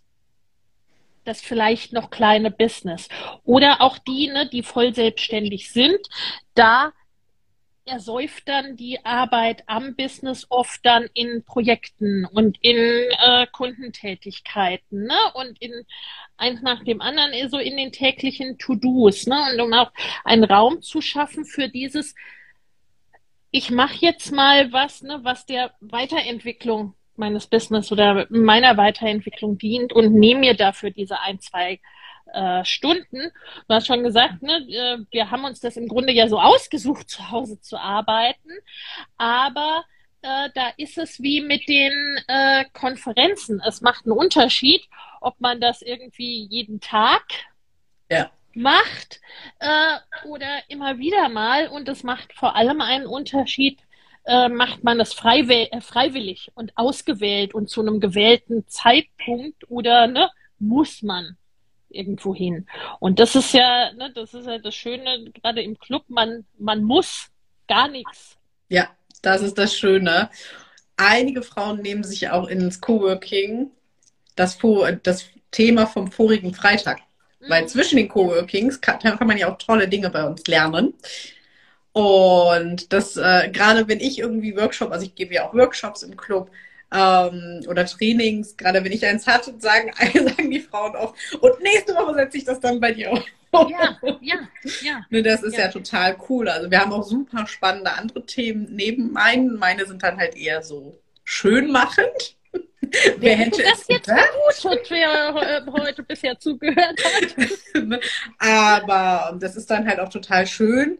[1.25, 3.09] das vielleicht noch kleine Business.
[3.45, 6.01] Oder auch die, ne, die voll selbstständig sind,
[6.55, 6.93] da
[7.89, 15.17] ersäuft dann die Arbeit am Business oft dann in Projekten und in äh, Kundentätigkeiten ne?
[15.35, 15.85] und in
[16.37, 19.27] eins nach dem anderen eh so in den täglichen To-Dos.
[19.27, 19.37] Ne?
[19.53, 19.91] Und um auch
[20.25, 22.15] einen Raum zu schaffen für dieses,
[23.51, 29.93] ich mache jetzt mal was, ne, was der Weiterentwicklung meines Business oder meiner Weiterentwicklung dient
[29.93, 31.81] und nehme mir dafür diese ein, zwei
[32.33, 33.31] äh, Stunden.
[33.69, 37.09] Du hast schon gesagt, ne, äh, wir haben uns das im Grunde ja so ausgesucht,
[37.09, 38.51] zu Hause zu arbeiten,
[39.17, 39.85] aber
[40.23, 43.63] äh, da ist es wie mit den äh, Konferenzen.
[43.67, 44.83] Es macht einen Unterschied,
[45.21, 47.25] ob man das irgendwie jeden Tag
[48.11, 48.31] ja.
[48.53, 49.21] macht
[49.61, 51.69] äh, oder immer wieder mal.
[51.69, 53.79] Und es macht vor allem einen Unterschied,
[54.29, 61.03] äh, macht man das freiwillig und ausgewählt und zu einem gewählten Zeitpunkt oder ne, muss
[61.03, 61.39] man
[61.89, 62.67] irgendwo hin.
[63.01, 66.83] Und das ist ja, ne, das ist ja das Schöne, gerade im Club, man, man
[66.83, 67.29] muss
[67.67, 68.37] gar nichts.
[68.69, 68.91] Ja,
[69.23, 70.29] das ist das Schöne.
[70.99, 73.71] Einige Frauen nehmen sich auch ins Coworking
[74.37, 74.59] das,
[75.05, 77.01] das Thema vom vorigen Freitag.
[77.41, 77.49] Mhm.
[77.49, 80.93] Weil zwischen den Coworkings kann, kann man ja auch tolle Dinge bei uns lernen.
[81.99, 86.17] Und das, äh, gerade wenn ich irgendwie Workshop, also ich gebe ja auch Workshops im
[86.17, 86.49] Club,
[86.95, 91.95] ähm, oder Trainings, gerade wenn ich eins hatte, sagen, sagen die Frauen auch, und nächste
[91.95, 93.25] Woche setze ich das dann bei dir auf.
[93.69, 94.37] Ja, ja,
[94.81, 95.01] ja.
[95.11, 95.65] Ne, das ist ja.
[95.65, 95.71] ja.
[95.73, 96.49] total cool.
[96.49, 99.57] Also wir haben auch super spannende andere Themen neben meinen.
[99.59, 102.37] Meine sind dann halt eher so schönmachend.
[102.81, 105.35] Wer, wer hätte das jetzt gut, wer
[105.67, 108.01] heute bisher zugehört hat.
[108.39, 110.99] Aber das ist dann halt auch total schön,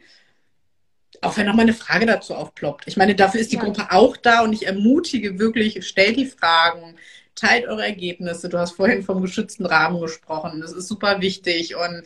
[1.23, 2.85] auch wenn nochmal eine Frage dazu aufploppt.
[2.87, 3.63] Ich meine, dafür ist die ja.
[3.63, 6.97] Gruppe auch da und ich ermutige wirklich, stellt die Fragen,
[7.39, 8.49] teilt eure Ergebnisse.
[8.49, 10.61] Du hast vorhin vom geschützten Rahmen gesprochen.
[10.61, 11.77] Das ist super wichtig.
[11.77, 12.03] Und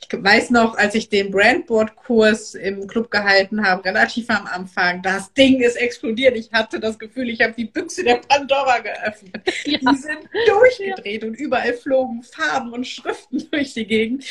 [0.00, 5.32] ich weiß noch, als ich den Brandboard-Kurs im Club gehalten habe, relativ am Anfang, das
[5.32, 6.36] Ding ist explodiert.
[6.36, 9.42] Ich hatte das Gefühl, ich habe die Büchse der Pandora geöffnet.
[9.64, 9.78] Ja.
[9.78, 11.28] Die sind durchgedreht ja.
[11.28, 14.24] und überall flogen Farben und Schriften durch die Gegend.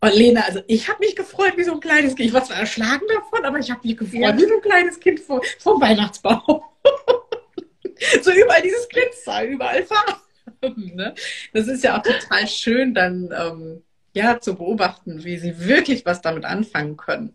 [0.00, 2.28] Und Lena, also ich habe mich gefreut wie so ein kleines Kind.
[2.28, 4.36] Ich war zwar erschlagen davon, aber ich habe mich gefreut ja.
[4.36, 6.40] wie so ein kleines Kind vor, vom Weihnachtsbaum.
[8.22, 10.94] so überall dieses Glitzer, überall Farben.
[10.94, 11.14] Ne?
[11.52, 13.82] Das ist ja auch total schön, dann ähm,
[14.12, 17.34] ja zu beobachten, wie sie wirklich was damit anfangen können.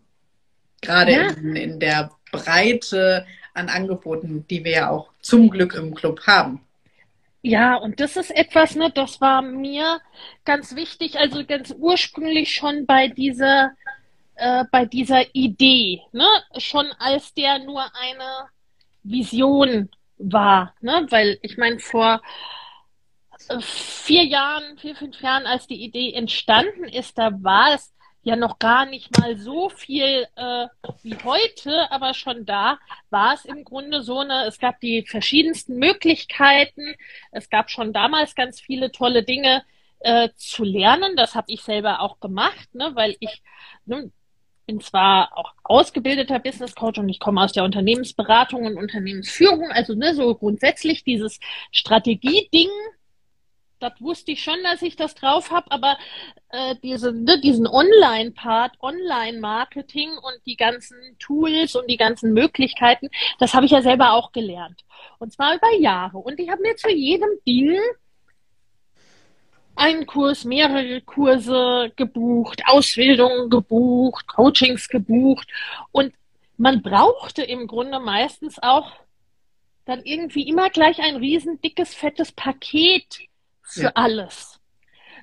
[0.82, 1.30] Gerade ja.
[1.30, 6.61] in, in der Breite an Angeboten, die wir ja auch zum Glück im Club haben.
[7.46, 10.00] Ja, und das ist etwas, ne, das war mir
[10.46, 13.72] ganz wichtig, also ganz ursprünglich schon bei dieser,
[14.36, 16.26] äh, bei dieser Idee, ne,
[16.58, 18.48] schon als der nur eine
[19.04, 22.22] Vision war, ne, weil ich meine, vor
[23.50, 27.93] äh, vier Jahren, vier, fünf Jahren, als die Idee entstanden ist, da war es
[28.24, 30.68] ja noch gar nicht mal so viel äh,
[31.04, 35.78] wie heute, aber schon da war es im Grunde so eine, es gab die verschiedensten
[35.78, 36.96] Möglichkeiten,
[37.32, 39.64] es gab schon damals ganz viele tolle Dinge
[40.00, 43.44] äh, zu lernen, das habe ich selber auch gemacht, ne, weil ich
[43.86, 44.12] ne,
[44.66, 49.96] bin zwar auch ausgebildeter Business Coach und ich komme aus der Unternehmensberatung und Unternehmensführung, also
[49.96, 51.40] ne, so grundsätzlich dieses
[51.72, 52.70] Strategieding
[53.84, 55.98] das wusste ich schon, dass ich das drauf habe, aber
[56.50, 63.10] äh, diese, ne, diesen Online-Part, Online-Marketing und die ganzen Tools und die ganzen Möglichkeiten,
[63.40, 64.84] das habe ich ja selber auch gelernt.
[65.20, 66.18] Und zwar über Jahre.
[66.18, 67.78] Und ich habe mir zu jedem Ding
[69.76, 75.48] einen Kurs, mehrere Kurse gebucht, Ausbildungen gebucht, Coachings gebucht.
[75.92, 76.14] Und
[76.58, 78.92] man brauchte im Grunde meistens auch
[79.86, 83.28] dann irgendwie immer gleich ein riesen dickes, fettes Paket
[83.64, 83.91] für ja.
[83.95, 84.59] alles.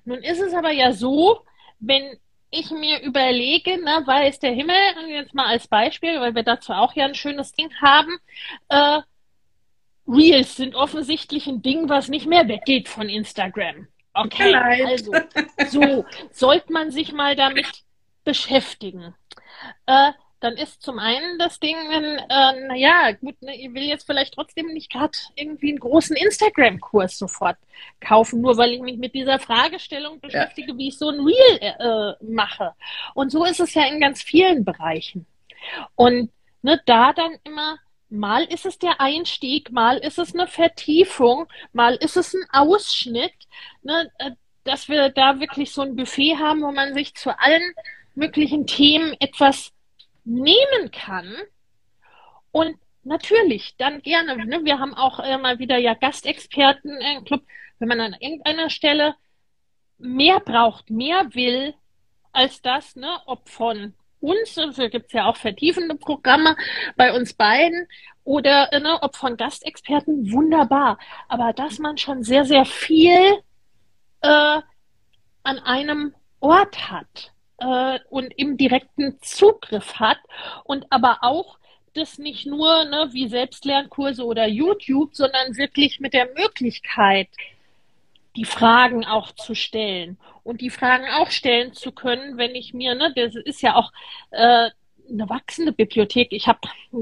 [0.05, 1.45] Nun ist es aber ja so,
[1.79, 2.19] wenn
[2.51, 4.75] ich mir überlege, na, weiß der Himmel,
[5.09, 8.19] jetzt mal als Beispiel, weil wir dazu auch ja ein schönes Ding haben,
[8.69, 9.01] äh,
[10.09, 13.87] Reels sind offensichtlich ein Ding, was nicht mehr weggeht von Instagram.
[14.13, 15.13] Okay, also,
[15.69, 17.85] so sollte man sich mal damit
[18.25, 19.15] beschäftigen.
[19.87, 24.35] äh, dann ist zum einen das Ding, äh, naja, gut, ne, ihr will jetzt vielleicht
[24.35, 27.59] trotzdem nicht gerade irgendwie einen großen Instagram-Kurs sofort
[28.01, 30.79] kaufen, nur weil ich mich mit dieser Fragestellung beschäftige, ja.
[30.79, 32.75] wie ich so ein Reel äh, mache.
[33.15, 35.27] Und so ist es ja in ganz vielen Bereichen.
[35.95, 36.31] Und
[36.63, 37.77] ne, da dann immer,
[38.09, 43.35] mal ist es der Einstieg, mal ist es eine Vertiefung, mal ist es ein Ausschnitt,
[43.83, 44.31] ne, äh,
[44.65, 47.75] dass wir da wirklich so ein Buffet haben, wo man sich zu allen
[48.15, 49.73] möglichen Themen etwas
[50.31, 51.35] nehmen kann.
[52.53, 54.37] Und natürlich, dann gerne.
[54.47, 54.65] Ne?
[54.65, 57.43] Wir haben auch immer wieder ja Gastexperten im Club.
[57.79, 59.15] Wenn man an irgendeiner Stelle
[59.99, 61.75] mehr braucht, mehr will
[62.33, 63.21] als das, ne?
[63.27, 66.57] ob von uns, also gibt es ja auch vertiefende Programme
[66.97, 67.89] bei uns beiden,
[68.23, 70.99] oder ne, ob von Gastexperten, wunderbar.
[71.29, 73.41] Aber dass man schon sehr, sehr viel
[74.21, 74.61] äh,
[75.43, 80.19] an einem Ort hat äh, und im direkten Zugriff hat
[80.65, 81.59] und aber auch
[81.95, 87.29] das nicht nur ne, wie Selbstlernkurse oder YouTube, sondern wirklich mit der Möglichkeit,
[88.37, 92.95] die Fragen auch zu stellen und die Fragen auch stellen zu können, wenn ich mir,
[92.95, 93.93] ne, das ist ja auch
[94.31, 94.71] äh,
[95.11, 96.29] eine wachsende Bibliothek.
[96.31, 96.61] Ich habe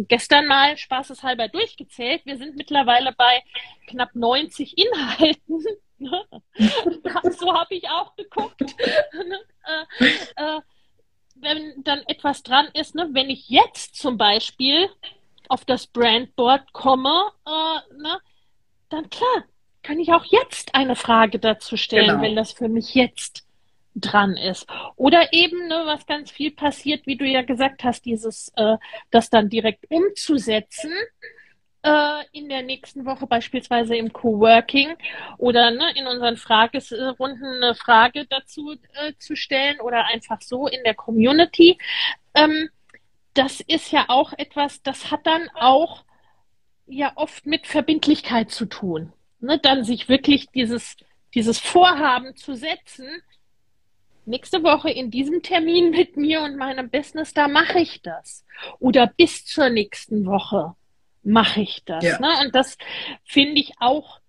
[0.08, 2.22] gestern mal spaßeshalber durchgezählt.
[2.24, 3.42] Wir sind mittlerweile bei
[3.86, 5.64] knapp 90 Inhalten.
[7.38, 8.74] So habe ich auch geguckt.
[10.00, 10.60] Äh, äh,
[11.34, 13.10] wenn dann etwas dran ist, ne?
[13.12, 14.88] wenn ich jetzt zum Beispiel
[15.46, 18.18] auf das Brandboard komme, äh, ne?
[18.88, 19.44] dann klar,
[19.82, 22.22] kann ich auch jetzt eine Frage dazu stellen, genau.
[22.22, 23.46] wenn das für mich jetzt
[23.94, 24.66] dran ist.
[24.96, 28.76] Oder eben, ne, was ganz viel passiert, wie du ja gesagt hast, dieses, äh,
[29.10, 30.92] das dann direkt umzusetzen
[31.88, 34.94] äh, in der nächsten Woche beispielsweise im Coworking
[35.38, 40.84] oder ne, in unseren Fragerunden eine Frage dazu äh, zu stellen oder einfach so in
[40.84, 41.78] der Community.
[42.34, 42.68] Ähm,
[43.32, 46.04] das ist ja auch etwas, das hat dann auch
[46.86, 49.12] ja oft mit Verbindlichkeit zu tun.
[49.40, 50.96] Ne, dann sich wirklich dieses,
[51.34, 53.08] dieses Vorhaben zu setzen,
[54.26, 58.44] nächste Woche in diesem Termin mit mir und meinem Business, da mache ich das.
[58.78, 60.74] Oder bis zur nächsten Woche
[61.28, 62.02] mache ich das.
[62.02, 62.18] Ja.
[62.18, 62.28] Ne?
[62.44, 62.76] Und das
[63.24, 64.20] finde ich auch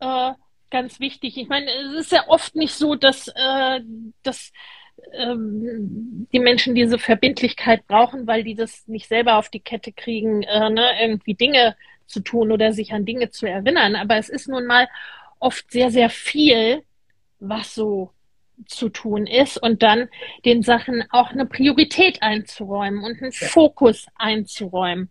[0.00, 0.32] äh,
[0.70, 1.36] ganz wichtig.
[1.36, 3.80] Ich meine, es ist ja oft nicht so, dass, äh,
[4.22, 4.52] dass
[5.12, 10.42] ähm, die Menschen diese Verbindlichkeit brauchen, weil die das nicht selber auf die Kette kriegen,
[10.42, 10.90] äh, ne?
[11.00, 11.76] irgendwie Dinge
[12.06, 13.94] zu tun oder sich an Dinge zu erinnern.
[13.94, 14.88] Aber es ist nun mal
[15.38, 16.82] oft sehr, sehr viel,
[17.38, 18.12] was so
[18.66, 20.08] zu tun ist und dann
[20.44, 25.10] den Sachen auch eine Priorität einzuräumen und einen Fokus einzuräumen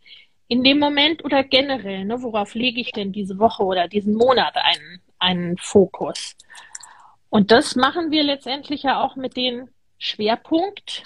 [0.50, 4.56] in dem Moment oder generell, ne, worauf lege ich denn diese Woche oder diesen Monat
[4.58, 6.36] einen, einen Fokus?
[7.30, 9.70] Und das machen wir letztendlich ja auch mit den
[10.00, 11.06] Schwerpunktthemen,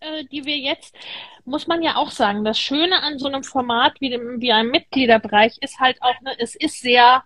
[0.00, 0.96] äh, die wir jetzt,
[1.44, 4.70] muss man ja auch sagen, das Schöne an so einem Format wie, dem, wie einem
[4.70, 7.22] Mitgliederbereich ist halt auch, ne, es ist sehr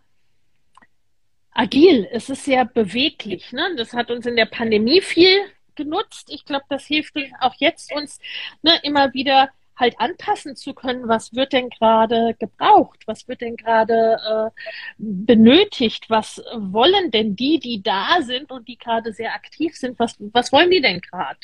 [1.52, 3.52] agil, es ist sehr beweglich.
[3.52, 3.76] Ne?
[3.76, 5.38] Das hat uns in der Pandemie viel
[5.76, 6.30] genutzt.
[6.32, 8.18] Ich glaube, das hilft auch jetzt uns
[8.62, 9.50] ne, immer wieder
[9.82, 14.60] halt anpassen zu können, was wird denn gerade gebraucht, was wird denn gerade äh,
[14.96, 20.16] benötigt, was wollen denn die, die da sind und die gerade sehr aktiv sind, was,
[20.32, 21.40] was wollen die denn gerade?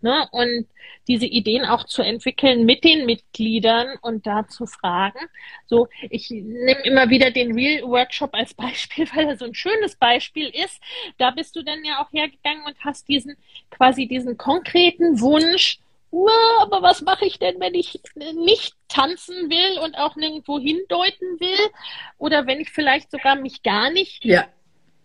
[0.00, 0.28] Ne?
[0.32, 0.66] Und
[1.06, 5.18] diese Ideen auch zu entwickeln mit den Mitgliedern und da zu fragen.
[5.66, 9.96] So, ich nehme immer wieder den Real Workshop als Beispiel, weil er so ein schönes
[9.96, 10.80] Beispiel ist.
[11.16, 13.36] Da bist du dann ja auch hergegangen und hast diesen
[13.70, 15.78] quasi diesen konkreten Wunsch,
[16.60, 21.70] aber was mache ich denn, wenn ich nicht tanzen will und auch nirgendwo hindeuten will?
[22.16, 24.46] Oder wenn ich vielleicht sogar mich gar nicht ja.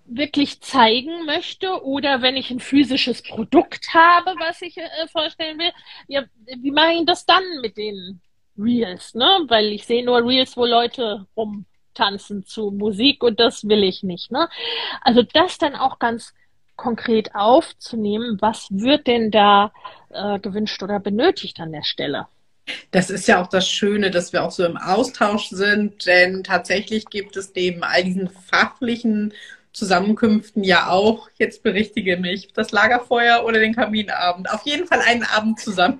[0.05, 1.83] wirklich zeigen möchte?
[1.83, 5.71] Oder wenn ich ein physisches Produkt habe, was ich äh, vorstellen will?
[6.07, 6.23] Ja,
[6.57, 8.21] wie mache ich das dann mit den
[8.57, 9.13] Reels?
[9.13, 9.45] Ne?
[9.47, 14.31] Weil ich sehe nur Reels, wo Leute rumtanzen zu Musik und das will ich nicht.
[14.31, 14.47] Ne?
[15.01, 16.33] Also das dann auch ganz
[16.75, 19.71] konkret aufzunehmen, was wird denn da
[20.09, 22.27] äh, gewünscht oder benötigt an der Stelle.
[22.91, 27.05] Das ist ja auch das Schöne, dass wir auch so im Austausch sind, denn tatsächlich
[27.07, 29.33] gibt es neben all diesen fachlichen
[29.73, 34.49] Zusammenkünften ja auch, jetzt berichtige mich, das Lagerfeuer oder den Kaminabend.
[34.49, 35.99] Auf jeden Fall einen Abend zusammen.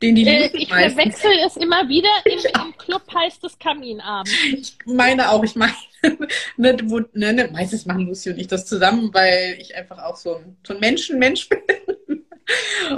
[0.00, 2.08] Den die äh, ich verwechsel es immer wieder.
[2.24, 4.32] Im, Im, Club heißt es Kaminabend.
[4.52, 5.74] Ich meine auch, ich meine,
[6.56, 10.16] ne, wo, ne, ne, meistens machen Lucy und ich das zusammen, weil ich einfach auch
[10.16, 11.48] so ein, so ein Menschenmensch
[12.08, 12.24] bin.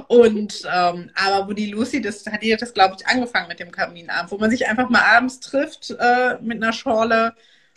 [0.09, 3.71] Und ähm, aber wo die Lucy, das hat die das, glaube ich, angefangen mit dem
[3.71, 7.35] Kaminabend, wo man sich einfach mal abends trifft äh, mit einer Schorle,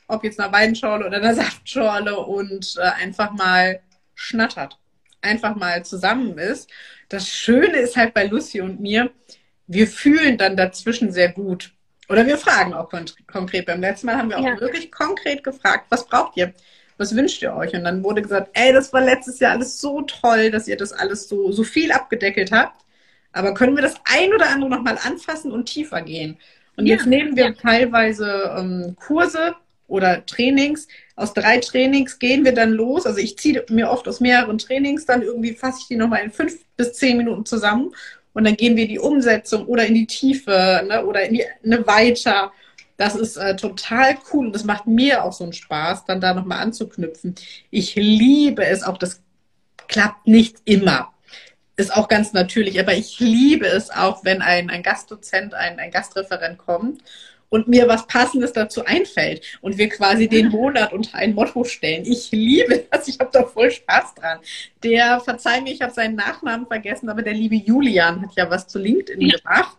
[0.07, 3.81] ob jetzt einer Weinschorle oder einer Saftschorle und äh, einfach mal
[4.15, 4.79] schnattert.
[5.21, 6.69] Einfach mal zusammen ist.
[7.09, 9.11] Das Schöne ist halt bei Lucy und mir,
[9.67, 11.73] wir fühlen dann dazwischen sehr gut.
[12.09, 13.65] Oder wir fragen auch kon konkret.
[13.65, 14.59] Beim letzten Mal haben wir auch ja.
[14.59, 16.53] wirklich konkret gefragt, was braucht ihr?
[16.97, 17.73] Was wünscht ihr euch?
[17.73, 20.93] Und dann wurde gesagt, ey, das war letztes Jahr alles so toll, dass ihr das
[20.93, 22.81] alles so, so viel abgedeckelt habt.
[23.33, 26.37] Aber können wir das ein oder andere nochmal anfassen und tiefer gehen?
[26.75, 26.95] Und ja.
[26.95, 27.51] jetzt nehmen wir ja.
[27.51, 29.55] teilweise ähm, Kurse
[29.87, 30.87] oder Trainings.
[31.17, 33.07] Aus drei Trainings gehen wir dann los.
[33.07, 36.31] Also ich ziehe mir oft aus mehreren Trainings, dann irgendwie fasse ich die nochmal in
[36.31, 37.91] fünf bis zehn Minuten zusammen
[38.33, 41.87] und dann gehen wir die Umsetzung oder in die Tiefe ne, oder in die ne,
[41.87, 42.51] weiter.
[42.97, 46.35] Das ist äh, total cool und das macht mir auch so einen Spaß, dann da
[46.35, 47.33] nochmal anzuknüpfen.
[47.71, 49.23] Ich liebe es, auch das
[49.87, 51.11] klappt nicht immer.
[51.77, 55.89] Ist auch ganz natürlich, aber ich liebe es auch, wenn ein, ein Gastdozent, ein, ein
[55.89, 57.01] Gastreferent kommt
[57.49, 62.05] und mir was Passendes dazu einfällt und wir quasi den Monat unter ein Motto stellen.
[62.05, 64.39] Ich liebe das, ich habe da voll Spaß dran.
[64.83, 68.67] Der, verzeih mir, ich habe seinen Nachnamen vergessen, aber der liebe Julian hat ja was
[68.67, 69.37] zu LinkedIn ja.
[69.37, 69.77] gemacht.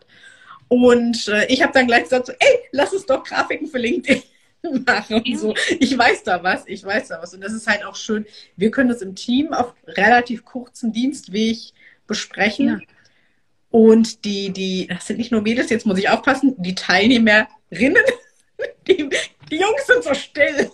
[0.69, 4.23] Und äh, ich habe dann gleich gesagt, so, ey, lass uns doch Grafiken für LinkedIn
[4.87, 5.23] machen.
[5.25, 5.37] Ja.
[5.37, 7.35] So, ich weiß da was, ich weiß da was.
[7.35, 8.27] Und das ist halt auch schön.
[8.57, 11.59] Wir können das im Team auf relativ kurzen Dienstweg
[12.07, 12.69] besprechen.
[12.69, 12.79] Ja.
[13.71, 16.75] Und die, die, das sind nicht nur Mädels, jetzt muss ich aufpassen, die
[17.71, 18.05] Teilnehmerinnen,
[18.87, 19.09] die,
[19.51, 20.71] die Jungs sind so still.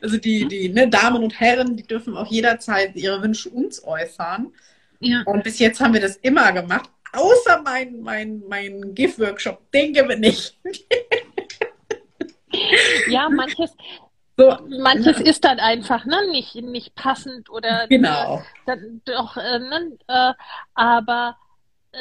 [0.00, 4.52] Also die, die ne, Damen und Herren, die dürfen auch jederzeit ihre Wünsche uns äußern.
[5.00, 5.22] Ja.
[5.26, 10.08] Und bis jetzt haben wir das immer gemacht, außer mein, mein, mein GIF-Workshop, den geben
[10.08, 10.58] wir nicht.
[13.08, 13.76] Ja, manches,
[14.38, 15.26] so, manches ja.
[15.26, 18.42] ist dann einfach ne, nicht, nicht passend oder genau.
[18.66, 20.32] Ne, doch, äh, ne, äh,
[20.74, 21.36] aber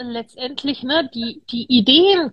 [0.02, 2.32] letztendlich, ne, die, die Ideen,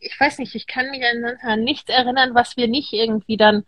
[0.00, 1.02] ich weiß nicht, ich kann mich
[1.42, 3.64] an nichts erinnern, was wir nicht irgendwie dann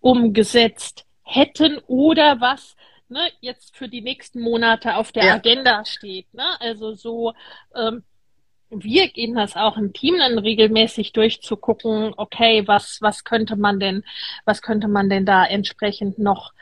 [0.00, 2.76] umgesetzt hätten oder was
[3.08, 5.34] ne, jetzt für die nächsten Monate auf der ja.
[5.34, 6.32] Agenda steht.
[6.34, 6.44] Ne?
[6.60, 7.32] Also so,
[7.74, 8.04] ähm,
[8.70, 14.04] wir gehen das auch im Team dann regelmäßig durchzugucken, okay, was, was könnte man denn,
[14.44, 16.52] was könnte man denn da entsprechend noch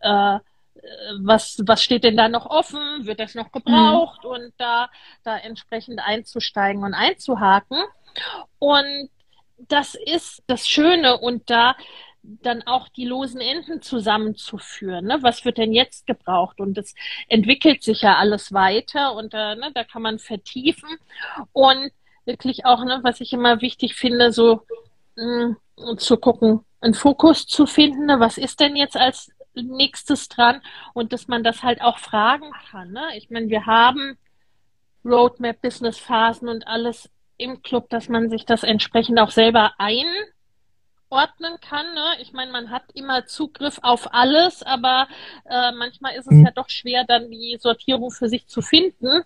[0.00, 0.38] äh,
[1.20, 3.06] was, was steht denn da noch offen?
[3.06, 4.24] Wird das noch gebraucht?
[4.24, 4.30] Mhm.
[4.30, 4.90] Und da,
[5.22, 7.78] da entsprechend einzusteigen und einzuhaken.
[8.58, 9.10] Und
[9.58, 11.76] das ist das Schöne und da
[12.22, 15.06] dann auch die losen Enden zusammenzuführen.
[15.06, 15.18] Ne?
[15.22, 16.60] Was wird denn jetzt gebraucht?
[16.60, 16.94] Und es
[17.28, 20.88] entwickelt sich ja alles weiter und äh, ne, da kann man vertiefen
[21.52, 21.90] und
[22.24, 24.62] wirklich auch, ne, was ich immer wichtig finde, so
[25.16, 28.06] mh, mm, zu gucken, einen Fokus zu finden.
[28.06, 28.20] Ne?
[28.20, 30.62] Was ist denn jetzt als nächstes dran
[30.94, 32.92] und dass man das halt auch fragen kann.
[32.92, 33.02] Ne?
[33.16, 34.18] Ich meine, wir haben
[35.04, 41.58] Roadmap, Business Phasen und alles im Club, dass man sich das entsprechend auch selber einordnen
[41.60, 41.94] kann.
[41.94, 42.04] Ne?
[42.20, 45.08] Ich meine, man hat immer Zugriff auf alles, aber
[45.44, 46.44] äh, manchmal ist es mhm.
[46.46, 49.22] ja doch schwer, dann die Sortierung für sich zu finden.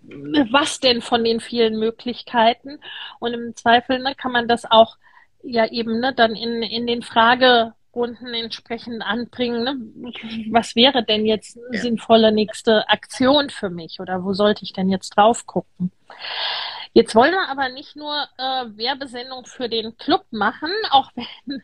[0.00, 2.80] Was denn von den vielen Möglichkeiten?
[3.18, 4.96] Und im Zweifel ne, kann man das auch
[5.42, 10.12] ja eben ne, dann in, in den Frage Kunden entsprechend anbringen, ne?
[10.50, 11.82] was wäre denn jetzt eine ja.
[11.82, 15.92] sinnvolle nächste Aktion für mich oder wo sollte ich denn jetzt drauf gucken?
[16.94, 21.62] Jetzt wollen wir aber nicht nur äh, Werbesendung für den Club machen, auch wenn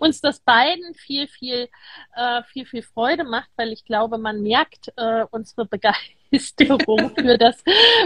[0.00, 1.68] uns das beiden viel, viel,
[2.14, 7.64] äh, viel, viel Freude macht, weil ich glaube, man merkt äh, unsere Begeisterung für das,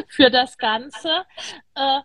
[0.09, 1.25] für das Ganze.
[1.75, 2.01] Äh,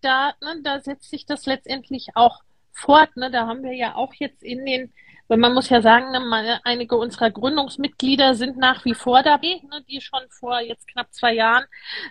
[0.00, 2.40] da, ne, da setzt sich das letztendlich auch
[2.78, 3.16] fort.
[3.16, 3.30] Ne?
[3.30, 4.92] Da haben wir ja auch jetzt in den,
[5.28, 9.84] weil man muss ja sagen, ne, einige unserer Gründungsmitglieder sind nach wie vor dabei, ne,
[9.88, 11.64] die schon vor jetzt knapp zwei Jahren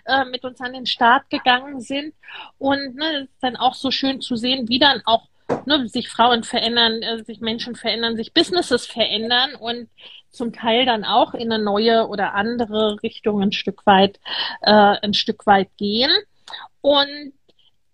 [0.04, 2.14] äh, mit uns an den Start gegangen sind.
[2.58, 5.28] Und ne, ist dann auch so schön zu sehen, wie dann auch
[5.66, 9.88] ne, sich Frauen verändern, äh, sich Menschen verändern, sich Businesses verändern und
[10.30, 14.20] zum Teil dann auch in eine neue oder andere Richtung ein Stück weit,
[14.62, 16.10] äh, ein Stück weit gehen.
[16.80, 17.32] Und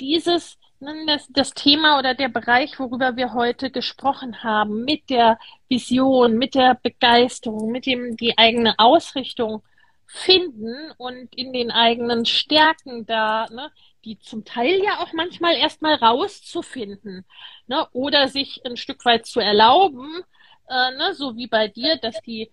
[0.00, 0.58] dieses
[1.06, 6.54] das, das Thema oder der Bereich, worüber wir heute gesprochen haben, mit der Vision, mit
[6.54, 9.62] der Begeisterung, mit dem die eigene Ausrichtung
[10.06, 13.70] finden und in den eigenen Stärken da, ne,
[14.04, 17.24] die zum Teil ja auch manchmal erstmal rauszufinden,
[17.66, 20.22] ne, oder sich ein Stück weit zu erlauben,
[20.68, 22.50] äh, ne, so wie bei dir, dass die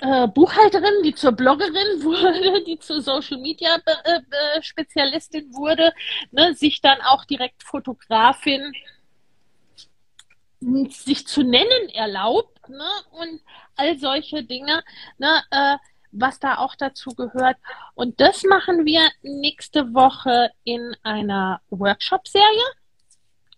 [0.00, 1.72] äh, Buchhalterin, die zur Bloggerin
[2.02, 5.92] wurde, die zur Social Media äh, Spezialistin wurde,
[6.30, 8.72] ne, sich dann auch direkt Fotografin
[10.60, 13.40] sich zu nennen erlaubt ne, und
[13.76, 14.82] all solche Dinge,
[15.18, 15.76] ne, äh,
[16.10, 17.56] was da auch dazu gehört.
[17.94, 22.64] Und das machen wir nächste Woche in einer Workshop-Serie.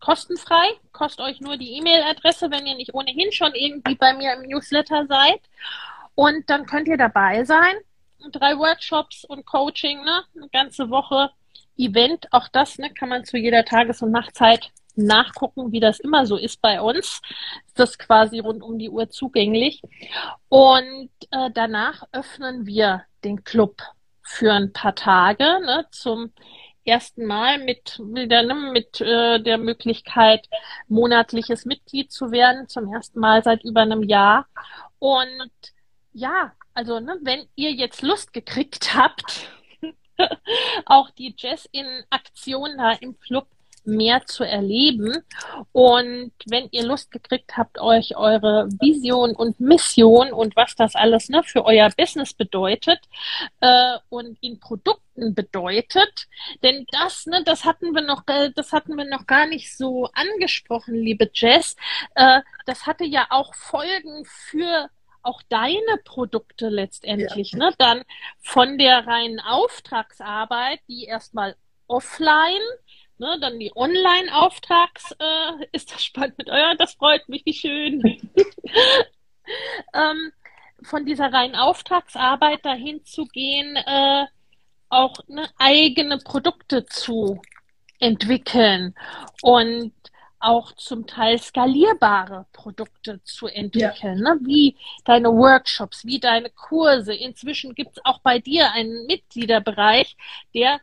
[0.01, 4.49] Kostenfrei, kostet euch nur die E-Mail-Adresse, wenn ihr nicht ohnehin schon irgendwie bei mir im
[4.49, 5.41] Newsletter seid.
[6.21, 7.77] Und dann könnt ihr dabei sein.
[8.31, 10.23] Drei Workshops und Coaching, ne?
[10.37, 11.31] Eine ganze Woche
[11.79, 12.27] Event.
[12.31, 16.37] Auch das ne, kann man zu jeder Tages- und Nachtzeit nachgucken, wie das immer so
[16.37, 17.23] ist bei uns.
[17.67, 19.81] Ist das quasi rund um die Uhr zugänglich.
[20.51, 23.81] Und äh, danach öffnen wir den Club
[24.23, 26.35] für ein paar Tage ne, zum
[26.85, 30.51] ersten Mal mit, mit, der, ne, mit äh, der Möglichkeit,
[30.87, 34.49] monatliches Mitglied zu werden, zum ersten Mal seit über einem Jahr.
[34.99, 35.51] Und
[36.13, 39.51] ja, also ne, wenn ihr jetzt Lust gekriegt habt,
[40.87, 43.47] auch die Jazz in Aktion da im Club
[43.85, 45.25] mehr zu erleben.
[45.73, 51.29] Und wenn ihr Lust gekriegt habt, euch eure Vision und Mission und was das alles
[51.29, 53.01] ne, für euer Business bedeutet
[53.61, 56.29] äh, und in Produkten bedeutet,
[56.63, 60.09] denn das, ne, das hatten wir noch, äh, das hatten wir noch gar nicht so
[60.13, 61.77] angesprochen, liebe Jess.
[62.15, 64.89] Äh, das hatte ja auch Folgen für
[65.23, 67.59] auch deine Produkte letztendlich, ja.
[67.59, 67.75] ne?
[67.79, 68.03] Dann
[68.41, 71.57] von der reinen Auftragsarbeit, die erstmal
[71.87, 72.63] offline
[73.21, 78.01] Ne, dann die Online-Auftrags, äh, ist das spannend mit euer, das freut mich, wie schön.
[79.95, 80.33] ähm,
[80.83, 84.25] von dieser reinen Auftragsarbeit dahin zu gehen, äh,
[84.89, 87.43] auch ne, eigene Produkte zu
[87.99, 88.95] entwickeln
[89.43, 89.93] und
[90.41, 94.35] auch zum Teil skalierbare Produkte zu entwickeln, ja.
[94.35, 94.41] ne?
[94.43, 97.15] wie deine Workshops, wie deine Kurse.
[97.15, 100.17] Inzwischen gibt es auch bei dir einen Mitgliederbereich,
[100.55, 100.81] der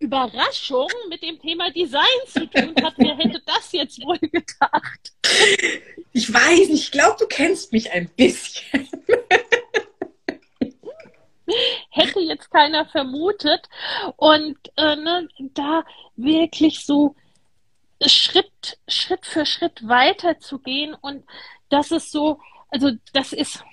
[0.00, 2.94] Überraschung mit dem Thema Design zu tun hat.
[2.98, 5.12] Wer hätte das jetzt wohl gedacht?
[6.12, 8.88] Ich weiß nicht, ich glaube, du kennst mich ein bisschen.
[11.90, 13.68] hätte jetzt keiner vermutet.
[14.16, 15.84] Und äh, ne, da
[16.16, 17.14] wirklich so
[18.06, 21.24] Schritt, Schritt für Schritt weiterzugehen und
[21.68, 22.40] das ist so,
[22.70, 23.64] also das ist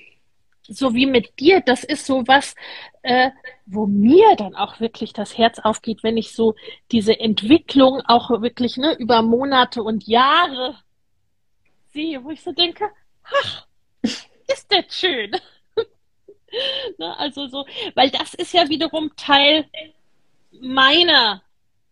[0.63, 2.55] so wie mit dir, das ist so was,
[3.01, 3.32] äh,
[3.65, 6.55] wo mir dann auch wirklich das Herz aufgeht, wenn ich so
[6.91, 10.78] diese Entwicklung auch wirklich ne, über Monate und Jahre
[11.93, 12.89] sehe, wo ich so denke,
[13.24, 13.67] ach,
[14.03, 15.32] ist das schön.
[16.97, 17.65] ne, also so,
[17.95, 19.65] weil das ist ja wiederum Teil
[20.51, 21.41] meiner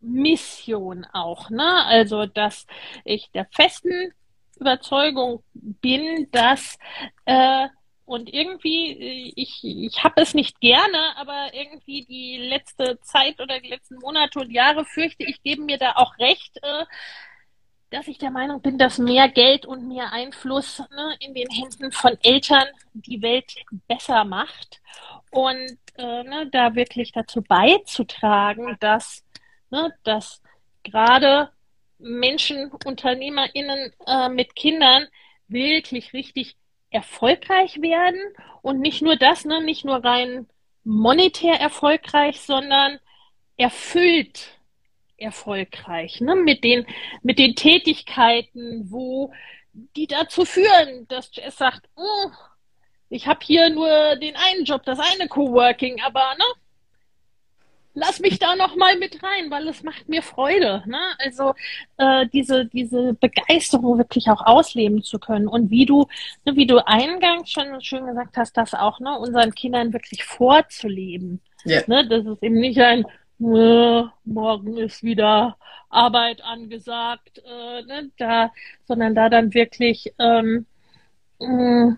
[0.01, 1.85] Mission auch, ne?
[1.85, 2.65] Also, dass
[3.03, 4.13] ich der festen
[4.59, 6.77] Überzeugung bin, dass
[7.25, 7.67] äh,
[8.09, 13.59] und irgendwie, äh, ich, ich habe es nicht gerne, aber irgendwie die letzte Zeit oder
[13.59, 16.85] die letzten Monate und Jahre fürchte ich, geben mir da auch recht, äh,
[17.91, 21.91] dass ich der Meinung bin, dass mehr Geld und mehr Einfluss ne, in den Händen
[21.91, 23.53] von Eltern die Welt
[23.87, 24.81] besser macht.
[25.29, 29.23] Und äh, ne, da wirklich dazu beizutragen, dass,
[29.71, 30.41] ne, dass
[30.83, 31.49] gerade
[31.97, 35.07] Menschen, UnternehmerInnen äh, mit Kindern
[35.47, 36.55] wirklich richtig
[36.89, 38.19] erfolgreich werden.
[38.61, 40.47] Und nicht nur das, ne, nicht nur rein
[40.83, 42.99] monetär erfolgreich, sondern
[43.57, 44.59] erfüllt
[45.17, 46.85] erfolgreich, ne, mit den,
[47.21, 49.33] mit den Tätigkeiten, wo
[49.73, 52.31] die dazu führen, dass Jess sagt, oh,
[53.09, 56.45] ich habe hier nur den einen Job, das eine Coworking, aber ne,
[57.93, 60.83] lass mich da noch mal mit rein, weil es macht mir Freude.
[60.85, 60.99] Ne?
[61.17, 61.53] Also
[61.97, 65.47] äh, diese, diese Begeisterung wirklich auch ausleben zu können.
[65.47, 66.07] Und wie du,
[66.45, 71.41] ne, wie du eingangs schon schön gesagt hast, das auch ne, unseren Kindern wirklich vorzuleben.
[71.65, 71.83] Yeah.
[71.87, 72.07] Ne?
[72.07, 73.05] Das ist eben nicht ein
[73.41, 75.57] äh, morgen ist wieder
[75.89, 78.51] Arbeit angesagt, äh, ne, da,
[78.85, 80.65] sondern da dann wirklich ähm,
[81.39, 81.97] mh,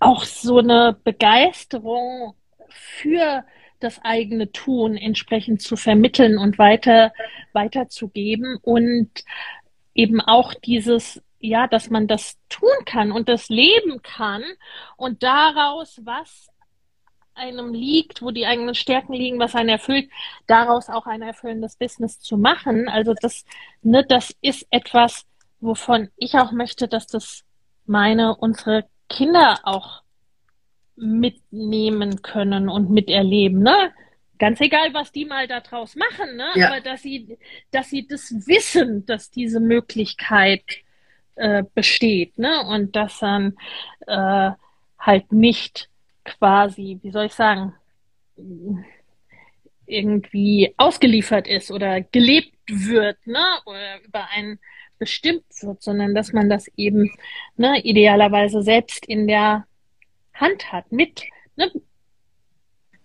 [0.00, 2.34] auch so eine Begeisterung
[2.68, 3.44] für
[3.80, 7.12] das eigene Tun entsprechend zu vermitteln und weiter
[7.52, 9.10] weiterzugeben und
[9.94, 14.42] eben auch dieses ja, dass man das tun kann und das leben kann
[14.96, 16.48] und daraus was
[17.34, 20.08] einem liegt, wo die eigenen Stärken liegen, was einen erfüllt,
[20.46, 22.88] daraus auch ein erfüllendes Business zu machen.
[22.88, 23.44] Also das,
[23.82, 25.26] ne, das ist etwas,
[25.60, 27.44] wovon ich auch möchte, dass das
[27.86, 30.03] meine, unsere Kinder auch
[30.96, 33.92] mitnehmen können und miterleben, ne?
[34.38, 36.46] Ganz egal, was die mal daraus machen, ne?
[36.54, 36.68] Ja.
[36.68, 37.38] Aber dass sie,
[37.70, 40.64] dass sie das wissen, dass diese Möglichkeit
[41.36, 42.64] äh, besteht, ne?
[42.66, 43.56] Und dass dann
[44.06, 44.50] äh,
[44.98, 45.88] halt nicht
[46.24, 47.74] quasi, wie soll ich sagen,
[49.86, 53.44] irgendwie ausgeliefert ist oder gelebt wird, ne?
[53.66, 54.58] Oder über einen
[54.98, 57.10] bestimmt wird, sondern dass man das eben
[57.56, 59.66] ne, idealerweise selbst in der
[60.34, 61.24] Hand hat, mit,
[61.56, 61.70] ne,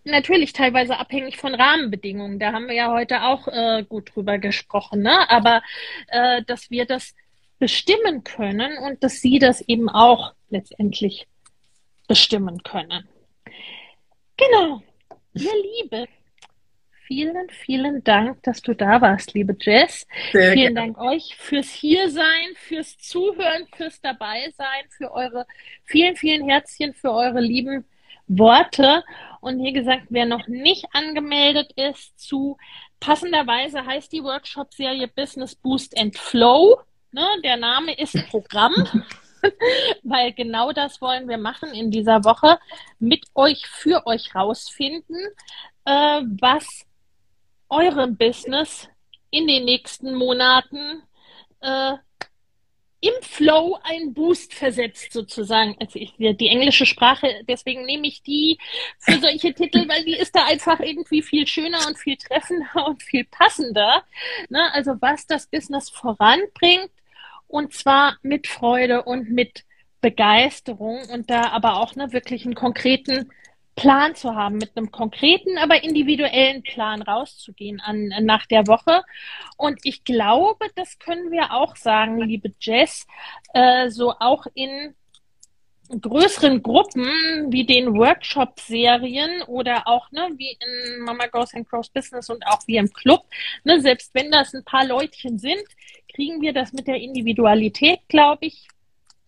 [0.04, 2.40] natürlich teilweise abhängig von Rahmenbedingungen.
[2.40, 5.30] Da haben wir ja heute auch äh, gut drüber gesprochen, ne?
[5.30, 5.62] Aber
[6.08, 7.16] äh, dass wir das
[7.60, 11.28] bestimmen können und dass sie das eben auch letztendlich
[12.08, 13.08] bestimmen können.
[14.38, 14.82] Genau.
[15.34, 15.52] Ihr
[15.82, 16.08] Liebe,
[17.10, 20.06] vielen, vielen Dank, dass du da warst, liebe Jess.
[20.32, 20.94] Sehr vielen gerne.
[20.94, 25.48] Dank euch fürs Hiersein, fürs Zuhören, fürs Dabeisein, für eure
[25.86, 27.84] vielen, vielen Herzchen, für eure lieben
[28.28, 29.04] Worte.
[29.42, 32.58] Und wie gesagt, wer noch nicht angemeldet ist zu
[33.00, 36.80] passenderweise heißt die Workshop-Serie Business Boost and Flow.
[37.12, 38.76] Ne, der Name ist Programm.
[40.04, 42.60] weil genau das wollen wir machen in dieser Woche,
[43.00, 45.16] mit euch, für euch rausfinden,
[45.86, 46.86] äh, was
[47.70, 48.90] eurem Business
[49.32, 51.04] in den nächsten Monaten
[51.62, 51.94] äh,
[53.02, 55.76] im Flow einen Boost versetzt, sozusagen.
[55.80, 58.58] Also ich, die englische Sprache, deswegen nehme ich die
[59.00, 63.02] für solche Titel, weil die ist da einfach irgendwie viel schöner und viel treffender und
[63.02, 64.04] viel passender.
[64.50, 64.74] Ne?
[64.74, 66.92] Also was das Business voranbringt
[67.48, 69.64] und zwar mit Freude und mit
[70.02, 73.32] Begeisterung und da aber auch ne, wirklich einen konkreten
[73.80, 79.04] Plan zu haben, mit einem konkreten, aber individuellen Plan rauszugehen an, nach der Woche.
[79.56, 83.08] Und ich glaube, das können wir auch sagen, liebe Jess,
[83.54, 84.96] äh, so auch in
[85.90, 87.08] größeren Gruppen
[87.52, 92.60] wie den Workshop-Serien oder auch ne, wie in Mama Goes and Crows Business und auch
[92.68, 93.24] wie im Club,
[93.64, 95.64] ne, selbst wenn das ein paar Leutchen sind,
[96.14, 98.68] kriegen wir das mit der Individualität, glaube ich,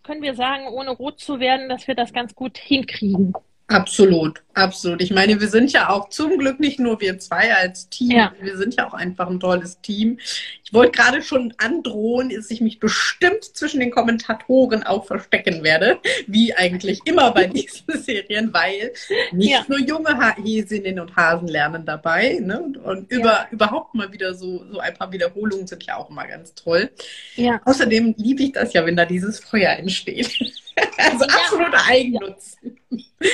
[0.03, 3.33] können wir sagen, ohne rot zu werden, dass wir das ganz gut hinkriegen.
[3.71, 5.01] Absolut, absolut.
[5.01, 8.33] Ich meine, wir sind ja auch zum Glück nicht nur wir zwei als Team, ja.
[8.41, 10.19] wir sind ja auch einfach ein tolles Team.
[10.63, 15.99] Ich wollte gerade schon androhen, dass ich mich bestimmt zwischen den Kommentatoren auch verstecken werde,
[16.27, 18.91] wie eigentlich immer bei diesen Serien, weil
[19.31, 19.65] nicht ja.
[19.69, 22.73] nur junge Häsinnen und Hasen lernen dabei ne?
[22.83, 23.47] und über, ja.
[23.51, 26.89] überhaupt mal wieder so, so ein paar Wiederholungen sind ja auch immer ganz toll.
[27.35, 27.61] Ja.
[27.63, 30.37] Außerdem liebe ich das ja, wenn da dieses Feuer entsteht.
[30.97, 31.35] Also ja.
[31.35, 32.57] absoluter Eigennutz.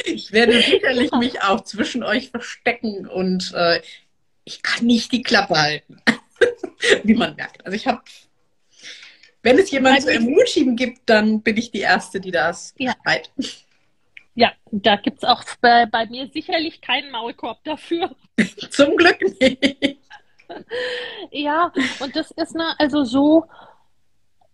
[0.05, 3.81] Ich werde sicherlich mich auch zwischen euch verstecken und äh,
[4.43, 6.01] ich kann nicht die Klappe halten.
[7.03, 7.65] Wie man merkt.
[7.65, 8.01] Also ich habe,
[9.43, 12.93] wenn es jemanden zu ermutigen gibt, dann bin ich die Erste, die das ja.
[13.03, 13.31] schreit.
[14.35, 18.15] Ja, da gibt es auch bei, bei mir sicherlich keinen Maulkorb dafür.
[18.69, 19.97] Zum Glück nicht.
[21.31, 23.43] Ja, und das ist ne, also so,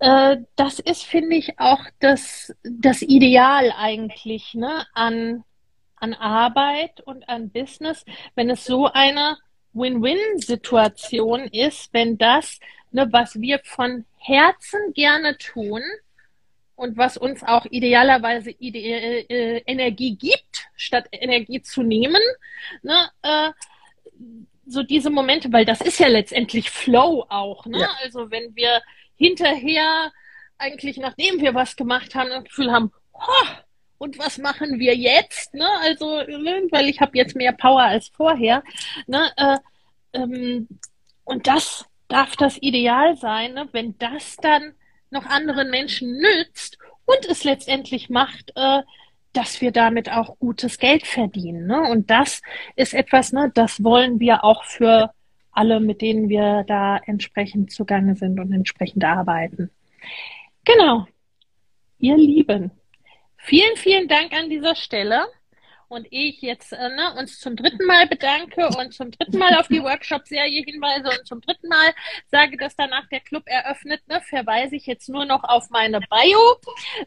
[0.04, 5.46] äh, das ist, finde ich, auch das, das Ideal eigentlich ne, an,
[5.96, 8.04] an Arbeit und an Business,
[8.36, 9.38] wenn es so eine
[9.72, 12.60] Win-Win-Situation ist, wenn das,
[12.92, 15.82] ne, was wir von Herzen gerne tun
[16.76, 22.22] und was uns auch idealerweise ide äh, Energie gibt, statt Energie zu nehmen,
[22.82, 23.52] ne, äh,
[24.66, 27.80] so diese Momente, weil das ist ja letztendlich Flow auch, ne?
[27.80, 27.90] Ja.
[28.02, 28.82] Also wenn wir
[29.16, 30.12] hinterher
[30.58, 33.48] eigentlich, nachdem wir was gemacht haben, das Gefühl haben, oh,
[33.98, 35.54] und was machen wir jetzt?
[35.54, 35.68] Ne?
[35.82, 38.64] Also, ne, weil ich habe jetzt mehr Power als vorher.
[39.08, 39.32] Ne?
[39.38, 39.58] Äh,
[40.14, 40.68] ähm,
[41.24, 43.70] und das darf das Ideal sein, ne?
[43.72, 44.74] wenn das dann
[45.10, 48.82] noch anderen Menschen nützt und es letztendlich macht, äh,
[49.32, 51.66] dass wir damit auch gutes Geld verdienen.
[51.66, 51.82] Ne?
[51.82, 52.42] Und das
[52.76, 55.12] ist etwas, ne, das wollen wir auch für
[55.54, 59.70] alle, mit denen wir da entsprechend zugange sind und entsprechend arbeiten.
[60.66, 61.08] Genau.
[62.00, 62.72] Ihr Lieben,
[63.38, 65.26] vielen, vielen Dank an dieser Stelle.
[65.88, 69.68] Und ich jetzt äh, ne, uns zum dritten Mal bedanke und zum dritten Mal auf
[69.68, 71.94] die Workshop-Serie hinweise und zum dritten Mal
[72.32, 76.40] sage, dass danach der Club eröffnet, ne, verweise ich jetzt nur noch auf meine Bio.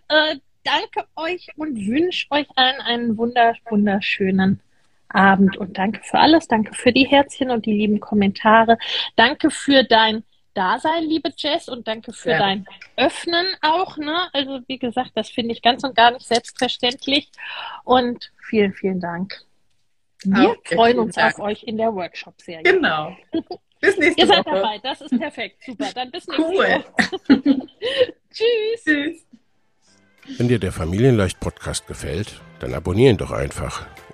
[0.06, 4.62] Äh, danke euch und wünsche euch allen einen wunder, wunderschönen
[5.08, 6.48] Abend und danke für alles.
[6.48, 8.78] Danke für die Herzchen und die lieben Kommentare.
[9.14, 10.24] Danke für dein
[10.56, 12.38] Dasein, liebe Jess, und danke für ja.
[12.38, 12.66] dein
[12.96, 13.98] Öffnen auch.
[13.98, 14.28] Ne?
[14.32, 17.30] Also wie gesagt, das finde ich ganz und gar nicht selbstverständlich.
[17.84, 19.44] Und vielen, vielen Dank.
[20.24, 21.38] Wir okay, freuen uns Dank.
[21.38, 22.62] auf euch in der Workshop-Serie.
[22.62, 23.14] Genau.
[23.80, 24.54] Bis nächste Ihr seid Woche.
[24.54, 25.62] dabei, das ist perfekt.
[25.64, 26.64] Super, dann bis nächste cool.
[26.64, 26.84] Woche.
[28.32, 28.84] Tschüss.
[28.84, 29.26] Tschüss.
[30.38, 33.86] Wenn dir der Familienleicht Podcast gefällt, dann abonnier ihn doch einfach